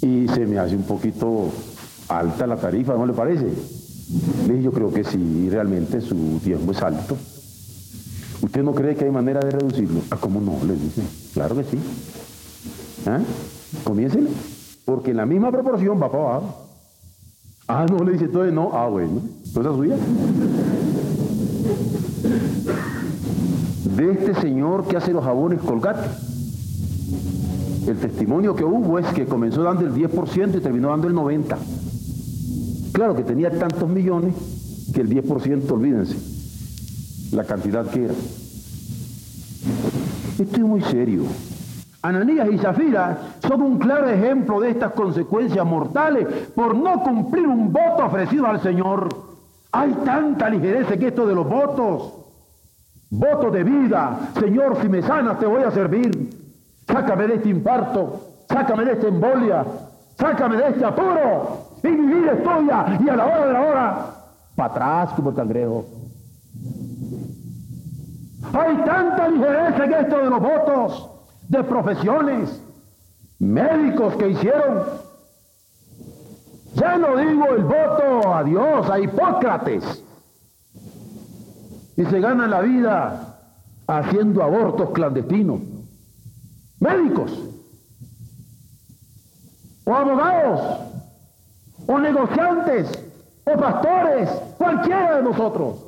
y 0.00 0.26
se 0.28 0.46
me 0.46 0.58
hace 0.58 0.74
un 0.74 0.84
poquito 0.84 1.50
alta 2.08 2.46
la 2.46 2.56
tarifa, 2.56 2.94
¿no 2.94 3.04
le 3.04 3.12
parece? 3.12 3.44
Le 4.46 4.52
dije, 4.54 4.62
yo 4.62 4.72
creo 4.72 4.90
que 4.90 5.04
sí, 5.04 5.48
realmente 5.50 6.00
su 6.00 6.40
tiempo 6.42 6.72
es 6.72 6.82
alto. 6.82 7.14
¿Usted 8.40 8.62
no 8.62 8.74
cree 8.74 8.94
que 8.94 9.04
hay 9.04 9.10
manera 9.10 9.40
de 9.40 9.50
reducirlo? 9.50 10.00
Ah, 10.10 10.16
¿cómo 10.18 10.40
no? 10.40 10.58
Le 10.66 10.74
dice. 10.74 11.02
Claro 11.34 11.56
que 11.56 11.64
sí. 11.64 11.78
¿Ah? 13.06 13.20
Comiénsele. 13.84 14.30
Porque 14.84 15.10
en 15.12 15.16
la 15.18 15.26
misma 15.26 15.50
proporción 15.50 16.00
va 16.00 16.10
para 16.10 16.24
abajo. 16.24 16.66
Ah, 17.66 17.86
no, 17.88 18.04
le 18.04 18.12
dice 18.12 18.26
entonces 18.26 18.52
no. 18.52 18.70
Ah, 18.72 18.88
bueno. 18.88 19.22
Cosa 19.54 19.70
suya. 19.70 19.96
De 23.96 24.12
este 24.12 24.34
señor 24.40 24.86
que 24.86 24.96
hace 24.96 25.12
los 25.12 25.24
jabones 25.24 25.60
colgate. 25.60 26.08
El 27.86 27.96
testimonio 27.98 28.54
que 28.54 28.64
hubo 28.64 28.98
es 28.98 29.06
que 29.08 29.26
comenzó 29.26 29.62
dando 29.62 29.86
el 29.86 29.94
10% 29.94 30.56
y 30.56 30.60
terminó 30.60 30.88
dando 30.88 31.08
el 31.08 31.14
90%. 31.14 31.56
Claro 32.92 33.14
que 33.14 33.24
tenía 33.24 33.50
tantos 33.50 33.88
millones 33.88 34.34
que 34.94 35.00
el 35.00 35.10
10%, 35.10 35.70
olvídense, 35.70 36.16
la 37.32 37.44
cantidad 37.44 37.86
que 37.90 38.04
era. 38.04 38.14
Esto 40.38 40.56
es 40.56 40.62
muy 40.62 40.80
serio. 40.82 41.24
Ananías 42.04 42.48
y 42.52 42.58
Zafira 42.58 43.16
son 43.40 43.62
un 43.62 43.78
claro 43.78 44.10
ejemplo 44.10 44.60
de 44.60 44.68
estas 44.68 44.92
consecuencias 44.92 45.64
mortales 45.64 46.26
por 46.54 46.74
no 46.74 47.02
cumplir 47.02 47.46
un 47.46 47.72
voto 47.72 48.04
ofrecido 48.04 48.46
al 48.46 48.60
Señor. 48.60 49.08
Hay 49.72 49.90
tanta 50.04 50.50
ligereza 50.50 50.98
que 50.98 51.08
esto 51.08 51.26
de 51.26 51.34
los 51.34 51.48
votos. 51.48 52.12
Voto 53.08 53.50
de 53.50 53.64
vida. 53.64 54.18
Señor, 54.38 54.76
si 54.82 54.88
me 54.90 55.00
sanas 55.00 55.38
te 55.38 55.46
voy 55.46 55.62
a 55.62 55.70
servir. 55.70 56.28
Sácame 56.86 57.26
de 57.26 57.36
este 57.36 57.48
infarto. 57.48 58.20
Sácame 58.50 58.84
de 58.84 58.92
esta 58.92 59.08
embolia. 59.08 59.64
Sácame 60.18 60.58
de 60.58 60.68
este 60.68 60.84
apuro. 60.84 61.58
Y 61.82 61.88
mi 61.88 62.16
vida 62.16 62.32
es 62.32 62.42
tuya. 62.42 62.98
Y 63.02 63.08
a 63.08 63.16
la 63.16 63.24
hora 63.24 63.46
de 63.46 63.52
la 63.54 63.60
hora, 63.62 64.06
para 64.54 64.70
atrás 64.74 65.10
como 65.16 65.30
el 65.30 65.36
cangrejo. 65.36 65.86
Hay 68.52 68.76
tanta 68.84 69.26
ligereza 69.26 69.84
en 69.86 69.94
esto 69.94 70.18
de 70.18 70.28
los 70.28 70.40
votos 70.40 71.10
de 71.48 71.64
profesiones, 71.64 72.60
médicos 73.38 74.14
que 74.16 74.30
hicieron. 74.30 74.84
Ya 76.74 76.98
no 76.98 77.16
digo 77.16 77.46
el 77.56 77.62
voto 77.62 78.34
a 78.34 78.42
Dios, 78.42 78.90
a 78.90 78.98
Hipócrates. 78.98 80.02
Y 81.96 82.04
se 82.04 82.20
ganan 82.20 82.50
la 82.50 82.60
vida 82.60 83.38
haciendo 83.86 84.42
abortos 84.42 84.90
clandestinos. 84.90 85.60
Médicos. 86.80 87.32
O 89.84 89.94
abogados. 89.94 90.80
O 91.86 91.98
negociantes. 91.98 92.90
O 93.44 93.56
pastores. 93.56 94.28
Cualquiera 94.58 95.16
de 95.16 95.22
nosotros. 95.22 95.84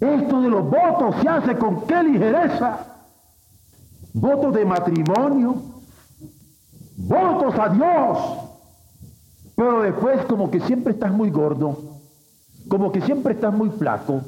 Esto 0.00 0.42
de 0.42 0.48
los 0.48 0.68
votos 0.68 1.14
se 1.22 1.28
hace 1.28 1.56
con 1.56 1.86
qué 1.86 2.02
ligereza. 2.02 2.93
Votos 4.14 4.54
de 4.54 4.64
matrimonio, 4.64 5.56
votos 6.96 7.54
a 7.58 7.68
Dios. 7.68 8.18
Pero 9.56 9.82
después 9.82 10.24
como 10.26 10.50
que 10.50 10.60
siempre 10.60 10.92
estás 10.92 11.12
muy 11.12 11.30
gordo, 11.30 11.76
como 12.68 12.92
que 12.92 13.00
siempre 13.00 13.34
estás 13.34 13.52
muy 13.52 13.70
flaco, 13.70 14.22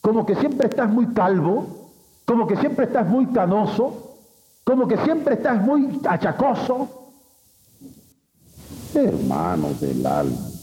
como 0.00 0.26
que 0.26 0.34
siempre 0.34 0.68
estás 0.68 0.90
muy 0.90 1.06
calvo, 1.14 1.66
como 2.24 2.48
que 2.48 2.56
siempre 2.56 2.86
estás 2.86 3.06
muy 3.06 3.26
canoso, 3.26 4.16
como 4.64 4.88
que 4.88 4.96
siempre 4.98 5.34
estás 5.34 5.62
muy 5.62 6.00
achacoso. 6.04 6.88
Hermanos 8.92 9.80
del 9.80 10.04
alma 10.04 10.55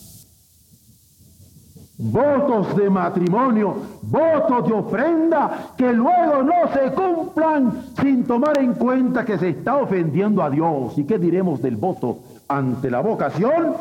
votos 2.04 2.76
de 2.76 2.90
matrimonio, 2.90 3.76
votos 4.02 4.68
de 4.68 4.74
ofrenda, 4.74 5.70
que 5.78 5.94
luego 5.94 6.44
no 6.44 6.74
se 6.74 6.92
cumplan 6.92 7.86
sin 8.02 8.26
tomar 8.26 8.58
en 8.60 8.74
cuenta 8.74 9.24
que 9.24 9.38
se 9.38 9.48
está 9.50 9.78
ofendiendo 9.78 10.44
a 10.44 10.50
Dios. 10.50 10.98
¿Y 10.98 11.06
qué 11.06 11.18
diremos 11.18 11.62
del 11.62 11.78
voto 11.78 12.20
ante 12.48 12.92
la 12.92 13.00
vocación? 13.00 13.76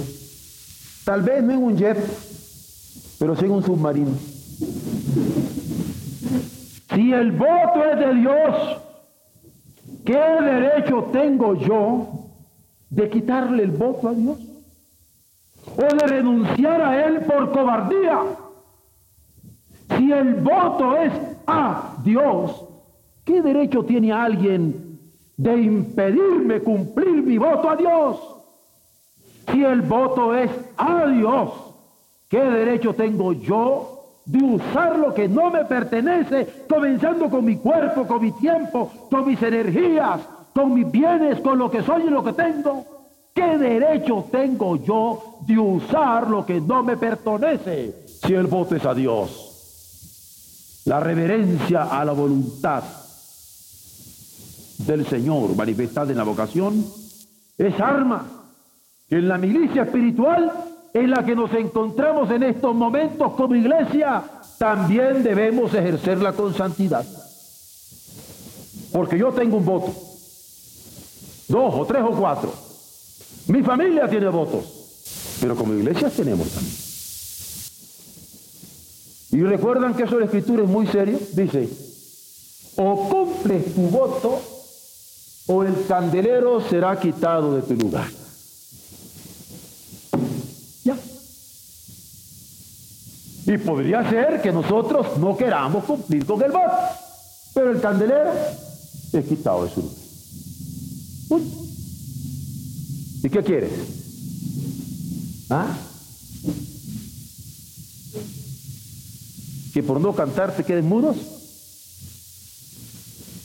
Tal 1.04 1.22
vez 1.22 1.42
no 1.42 1.54
en 1.54 1.58
un 1.58 1.76
jet, 1.76 1.98
pero 3.18 3.34
sí 3.34 3.46
en 3.46 3.50
un 3.50 3.64
submarino. 3.64 4.12
Si 6.94 7.12
el 7.12 7.32
voto 7.32 7.84
es 7.84 7.98
de 7.98 8.14
Dios, 8.14 8.78
¿qué 10.04 10.22
derecho 10.40 11.08
tengo 11.12 11.56
yo 11.56 12.28
de 12.90 13.10
quitarle 13.10 13.64
el 13.64 13.72
voto 13.72 14.10
a 14.10 14.12
Dios? 14.12 14.38
¿O 15.76 15.96
de 15.96 16.06
renunciar 16.06 16.80
a 16.80 17.08
Él 17.08 17.22
por 17.22 17.50
cobardía? 17.50 18.45
El 20.12 20.34
voto 20.34 20.96
es 20.96 21.12
a 21.46 21.96
Dios, 22.02 22.64
¿qué 23.24 23.42
derecho 23.42 23.84
tiene 23.84 24.12
alguien 24.12 25.00
de 25.36 25.56
impedirme 25.56 26.60
cumplir 26.60 27.22
mi 27.22 27.38
voto 27.38 27.70
a 27.70 27.76
Dios? 27.76 28.16
Si 29.50 29.64
el 29.64 29.82
voto 29.82 30.34
es 30.34 30.50
a 30.76 31.06
Dios, 31.06 31.50
¿qué 32.28 32.40
derecho 32.40 32.94
tengo 32.94 33.32
yo 33.32 33.92
de 34.24 34.42
usar 34.42 34.98
lo 34.98 35.14
que 35.14 35.28
no 35.28 35.50
me 35.50 35.64
pertenece, 35.64 36.64
comenzando 36.68 37.30
con 37.30 37.44
mi 37.44 37.56
cuerpo, 37.56 38.06
con 38.06 38.22
mi 38.22 38.32
tiempo, 38.32 38.90
con 39.10 39.26
mis 39.26 39.40
energías, 39.42 40.20
con 40.54 40.74
mis 40.74 40.90
bienes, 40.90 41.40
con 41.40 41.58
lo 41.58 41.70
que 41.70 41.82
soy 41.82 42.02
y 42.02 42.10
lo 42.10 42.24
que 42.24 42.32
tengo? 42.32 42.84
¿Qué 43.32 43.58
derecho 43.58 44.24
tengo 44.32 44.76
yo 44.76 45.38
de 45.46 45.58
usar 45.58 46.28
lo 46.28 46.44
que 46.44 46.60
no 46.60 46.82
me 46.82 46.96
pertenece 46.96 47.94
si 48.06 48.34
el 48.34 48.46
voto 48.46 48.74
es 48.74 48.84
a 48.84 48.94
Dios? 48.94 49.45
La 50.86 51.00
reverencia 51.00 51.82
a 51.82 52.04
la 52.04 52.12
voluntad 52.12 52.84
del 54.78 55.04
Señor 55.04 55.56
manifestada 55.56 56.12
en 56.12 56.18
la 56.18 56.22
vocación 56.22 56.86
es 57.58 57.80
arma 57.80 58.24
que 59.08 59.16
en 59.16 59.26
la 59.26 59.36
milicia 59.36 59.82
espiritual 59.82 60.52
en 60.94 61.10
la 61.10 61.24
que 61.24 61.34
nos 61.34 61.52
encontramos 61.54 62.30
en 62.30 62.44
estos 62.44 62.72
momentos 62.72 63.32
como 63.32 63.56
iglesia, 63.56 64.22
también 64.58 65.24
debemos 65.24 65.74
ejercerla 65.74 66.32
con 66.32 66.54
santidad. 66.54 67.04
Porque 68.92 69.18
yo 69.18 69.32
tengo 69.32 69.56
un 69.56 69.64
voto, 69.64 69.92
dos 71.48 71.74
o 71.74 71.84
tres 71.84 72.02
o 72.04 72.12
cuatro. 72.12 72.54
Mi 73.48 73.60
familia 73.64 74.08
tiene 74.08 74.28
votos, 74.28 75.36
pero 75.40 75.56
como 75.56 75.74
iglesia 75.74 76.08
tenemos 76.10 76.48
también. 76.48 76.85
Y 79.36 79.42
recuerdan 79.42 79.94
que 79.94 80.04
eso 80.04 80.18
la 80.18 80.24
escritura 80.24 80.62
es 80.62 80.68
muy 80.70 80.86
serio. 80.86 81.18
Dice, 81.34 81.68
o 82.76 83.06
cumples 83.06 83.74
tu 83.74 83.82
voto 83.82 84.40
o 85.48 85.62
el 85.62 85.74
candelero 85.86 86.66
será 86.66 86.98
quitado 86.98 87.54
de 87.54 87.60
tu 87.60 87.74
lugar. 87.74 88.08
Y 93.46 93.58
podría 93.58 94.08
ser 94.08 94.40
que 94.40 94.50
nosotros 94.50 95.18
no 95.18 95.36
queramos 95.36 95.84
cumplir 95.84 96.24
con 96.24 96.42
el 96.42 96.50
voto, 96.50 96.72
pero 97.52 97.72
el 97.72 97.80
candelero 97.82 98.32
es 99.12 99.24
quitado 99.26 99.66
de 99.66 99.70
su 99.70 99.82
lugar. 99.82 101.46
¿Y 103.22 103.28
qué 103.28 103.42
quieres? 103.42 103.72
¿Ah? 105.50 105.76
¿Que 109.76 109.82
por 109.82 110.00
no 110.00 110.14
cantar 110.14 110.56
te 110.56 110.64
queden 110.64 110.88
mudos? 110.88 111.18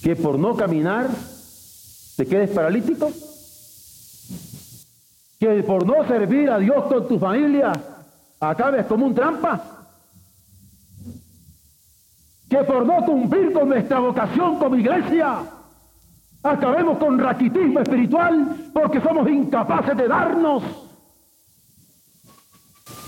¿Que 0.01 0.15
por 0.15 0.39
no 0.39 0.55
caminar 0.55 1.09
te 2.15 2.25
quedes 2.25 2.51
paralítico? 2.51 3.11
¿Que 5.37 5.61
por 5.61 5.85
no 5.85 6.07
servir 6.07 6.49
a 6.49 6.57
Dios 6.57 6.85
con 6.85 7.05
tu 7.09 7.19
familia 7.19 7.73
acabes 8.39 8.85
como 8.85 9.07
un 9.07 9.13
trampa? 9.13 9.89
que 12.49 12.63
por 12.63 12.85
no 12.85 13.03
cumplir 13.05 13.51
con 13.51 13.67
nuestra 13.67 13.99
vocación 13.99 14.57
como 14.57 14.77
iglesia, 14.77 15.43
acabemos 16.43 16.97
con 16.97 17.19
raquitismo 17.19 17.81
espiritual 17.81 18.71
porque 18.71 19.01
somos 19.01 19.29
incapaces 19.29 19.97
de 19.97 20.07
darnos. 20.07 20.63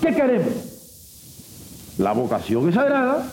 ¿Qué 0.02 0.14
queremos? 0.14 0.73
La 1.98 2.14
vocación 2.14 2.70
es 2.70 2.76
sagrada. 2.76 3.26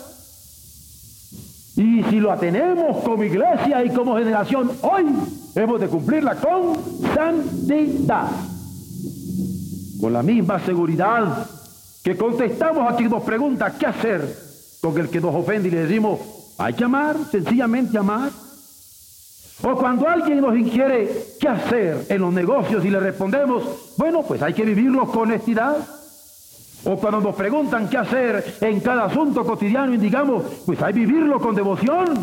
Y 1.77 2.03
si 2.05 2.21
lo 2.21 2.37
tenemos 2.37 3.03
como 3.05 3.25
iglesia 3.25 3.85
y 3.85 3.91
como 3.91 4.17
generación, 4.17 4.71
hoy 4.83 5.07
hemos 5.55 5.81
de 5.81 5.89
cumplirla 5.89 6.35
con 6.35 6.77
santidad. 7.15 8.29
Con 10.01 10.13
la 10.13 10.23
misma 10.23 10.59
seguridad 10.61 11.47
que 12.03 12.17
contestamos 12.17 12.91
a 12.91 12.97
quien 12.97 13.11
nos 13.11 13.23
pregunta 13.23 13.75
qué 13.79 13.87
hacer 13.87 14.51
con 14.81 14.99
el 14.99 15.09
que 15.09 15.21
nos 15.21 15.35
ofende 15.35 15.69
y 15.69 15.73
le 15.73 15.83
decimos, 15.83 16.19
hay 16.59 16.75
que 16.75 16.85
amar, 16.85 17.17
sencillamente 17.31 17.97
amar. 17.97 18.31
O 19.63 19.75
cuando 19.77 20.09
alguien 20.09 20.41
nos 20.41 20.57
inquiere 20.57 21.35
qué 21.39 21.49
hacer 21.49 22.07
en 22.09 22.21
los 22.21 22.33
negocios 22.33 22.85
y 22.85 22.91
le 22.91 22.99
respondemos, 22.99 23.95
bueno, 23.97 24.23
pues 24.23 24.43
hay 24.43 24.55
que 24.55 24.65
vivirlo 24.65 25.07
con 25.07 25.31
honestidad. 25.31 25.77
O 26.85 26.97
cuando 26.97 27.21
nos 27.21 27.35
preguntan 27.35 27.89
qué 27.89 27.99
hacer 27.99 28.57
en 28.61 28.81
cada 28.81 29.05
asunto 29.05 29.45
cotidiano 29.45 29.93
y 29.95 29.99
digamos, 29.99 30.45
pues 30.65 30.81
hay 30.83 30.93
vivirlo 30.93 31.39
con 31.39 31.55
devoción. 31.55 32.23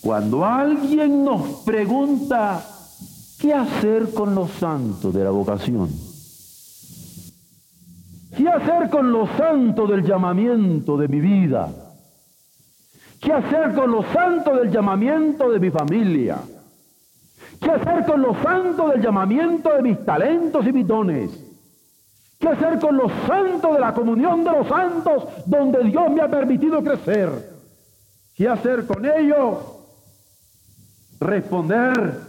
Cuando 0.00 0.44
alguien 0.44 1.24
nos 1.24 1.62
pregunta 1.64 2.64
qué 3.38 3.52
hacer 3.52 4.12
con 4.14 4.34
los 4.34 4.50
santos 4.52 5.12
de 5.12 5.24
la 5.24 5.30
vocación, 5.30 5.90
¿Qué 8.38 8.48
hacer 8.48 8.88
con 8.88 9.10
los 9.10 9.28
santos 9.36 9.90
del 9.90 10.04
llamamiento 10.04 10.96
de 10.96 11.08
mi 11.08 11.18
vida? 11.18 11.68
¿Qué 13.20 13.32
hacer 13.32 13.74
con 13.74 13.90
los 13.90 14.06
santos 14.12 14.60
del 14.60 14.70
llamamiento 14.70 15.50
de 15.50 15.58
mi 15.58 15.70
familia? 15.70 16.38
¿Qué 17.60 17.68
hacer 17.68 18.06
con 18.06 18.22
los 18.22 18.36
santos 18.38 18.92
del 18.92 19.02
llamamiento 19.02 19.74
de 19.74 19.82
mis 19.82 20.04
talentos 20.04 20.64
y 20.64 20.72
mis 20.72 20.86
dones? 20.86 21.47
¿Qué 22.38 22.48
hacer 22.48 22.78
con 22.78 22.96
los 22.96 23.10
santos 23.26 23.74
de 23.74 23.80
la 23.80 23.92
comunión 23.92 24.44
de 24.44 24.50
los 24.52 24.68
santos 24.68 25.24
donde 25.46 25.82
Dios 25.84 26.10
me 26.10 26.22
ha 26.22 26.28
permitido 26.28 26.82
crecer? 26.82 27.30
¿Qué 28.34 28.48
hacer 28.48 28.86
con 28.86 29.04
ellos? 29.04 29.58
Responder, 31.18 32.20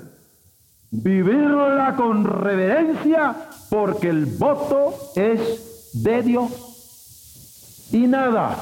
vivirla 0.89 1.93
con 1.95 2.25
reverencia 2.25 3.35
porque 3.69 4.09
el 4.09 4.25
voto 4.25 5.11
es 5.15 5.93
de 5.93 6.23
Dios 6.23 7.89
y 7.91 8.07
nada, 8.07 8.57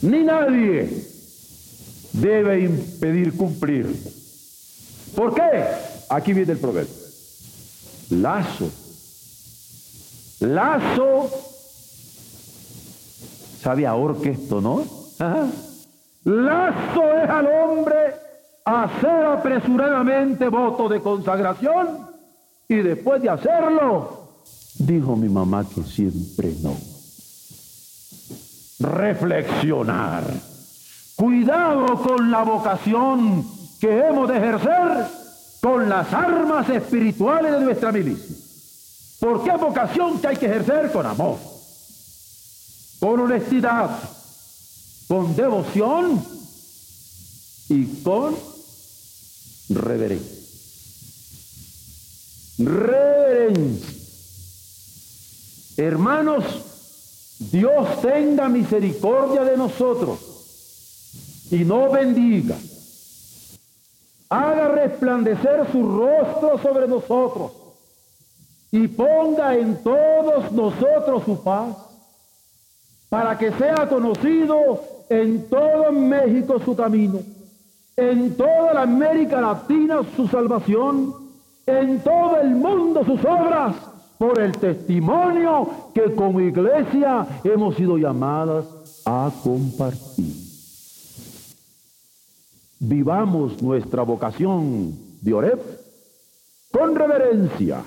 ni 0.00 0.22
nadie 0.24 1.06
debe 2.12 2.60
impedir 2.60 3.36
cumplir. 3.36 3.86
¿Por 5.14 5.34
qué? 5.34 5.64
Aquí 6.08 6.32
viene 6.32 6.52
el 6.52 6.58
proverbio. 6.58 6.94
Lazo. 8.10 8.79
Lazo. 10.40 11.30
¿Sabe 13.62 13.86
ahora 13.86 14.14
que 14.22 14.30
esto, 14.30 14.60
no? 14.60 14.84
Lazo 16.24 17.18
es 17.22 17.30
al 17.30 17.46
hombre 17.46 18.14
hacer 18.64 19.26
apresuradamente 19.26 20.48
voto 20.48 20.88
de 20.88 21.00
consagración 21.00 22.08
y 22.68 22.76
después 22.76 23.20
de 23.22 23.30
hacerlo 23.30 24.20
Dijo 24.80 25.14
mi 25.14 25.28
mamá 25.28 25.66
que 25.68 25.82
siempre 25.82 26.54
no. 26.62 26.74
Reflexionar. 28.78 30.24
Cuidado 31.16 32.02
con 32.02 32.30
la 32.30 32.42
vocación 32.44 33.44
que 33.78 33.98
hemos 33.98 34.26
de 34.26 34.38
ejercer 34.38 35.06
con 35.60 35.86
las 35.86 36.10
armas 36.14 36.66
espirituales 36.70 37.52
de 37.52 37.60
nuestra 37.60 37.92
milicia. 37.92 38.36
Porque 39.20 39.50
es 39.50 39.60
vocación 39.60 40.18
que 40.18 40.28
hay 40.28 40.36
que 40.36 40.46
ejercer 40.46 40.90
con 40.90 41.04
amor, 41.04 41.36
con 42.98 43.20
honestidad, 43.20 43.90
con 45.06 45.36
devoción 45.36 46.24
y 47.68 47.84
con 48.02 48.34
reverencia. 49.68 50.40
Reverencia. 52.58 53.90
Hermanos, 55.76 56.44
Dios 57.38 58.00
tenga 58.00 58.48
misericordia 58.48 59.44
de 59.44 59.56
nosotros 59.58 60.18
y 61.50 61.58
no 61.58 61.90
bendiga. 61.90 62.56
Haga 64.30 64.68
resplandecer 64.68 65.70
su 65.70 65.82
rostro 65.82 66.58
sobre 66.62 66.88
nosotros 66.88 67.59
y 68.72 68.88
ponga 68.88 69.56
en 69.56 69.82
todos 69.82 70.52
nosotros 70.52 71.24
su 71.24 71.42
paz, 71.42 71.76
para 73.08 73.36
que 73.36 73.50
sea 73.52 73.88
conocido 73.88 74.80
en 75.08 75.48
todo 75.48 75.90
México 75.92 76.60
su 76.64 76.76
camino, 76.76 77.18
en 77.96 78.36
toda 78.36 78.74
la 78.74 78.82
América 78.82 79.40
Latina 79.40 80.00
su 80.14 80.28
salvación, 80.28 81.14
en 81.66 82.00
todo 82.00 82.40
el 82.40 82.50
mundo 82.50 83.04
sus 83.04 83.24
obras 83.24 83.74
por 84.18 84.38
el 84.38 84.52
testimonio 84.52 85.68
que 85.94 86.14
como 86.14 86.40
iglesia 86.40 87.26
hemos 87.42 87.74
sido 87.76 87.98
llamadas 87.98 88.64
a 89.04 89.30
compartir. 89.42 90.50
vivamos 92.80 93.62
nuestra 93.62 94.02
vocación 94.02 94.96
de 95.20 95.34
Oreb 95.34 95.60
con 96.72 96.94
reverencia, 96.94 97.82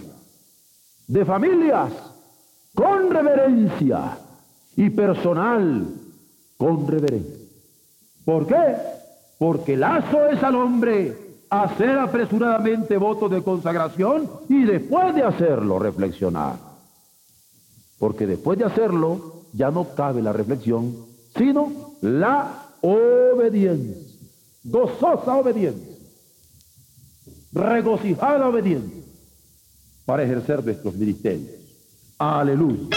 de 1.07 1.25
familias 1.25 1.91
con 2.73 3.09
reverencia 3.11 4.17
y 4.75 4.89
personal 4.89 5.87
con 6.57 6.87
reverencia. 6.87 7.45
¿Por 8.25 8.47
qué? 8.47 8.75
Porque 9.37 9.75
lazo 9.75 10.27
es 10.27 10.41
al 10.41 10.55
hombre 10.55 11.17
hacer 11.49 11.99
apresuradamente 11.99 12.97
voto 12.97 13.29
de 13.29 13.43
consagración 13.43 14.29
y 14.49 14.63
después 14.63 15.13
de 15.13 15.23
hacerlo 15.23 15.77
reflexionar. 15.77 16.55
Porque 17.99 18.25
después 18.25 18.57
de 18.57 18.65
hacerlo 18.65 19.43
ya 19.53 19.69
no 19.69 19.93
cabe 19.95 20.21
la 20.21 20.33
reflexión, 20.33 20.95
sino 21.37 21.71
la 22.01 22.69
obediencia, 22.81 23.95
gozosa 24.63 25.35
obediencia, 25.35 25.95
regocijada 27.51 28.49
obediencia 28.49 29.03
para 30.05 30.23
ejercer 30.23 30.63
nuestros 30.63 30.95
ministerios. 30.95 31.49
Aleluya. 32.17 32.89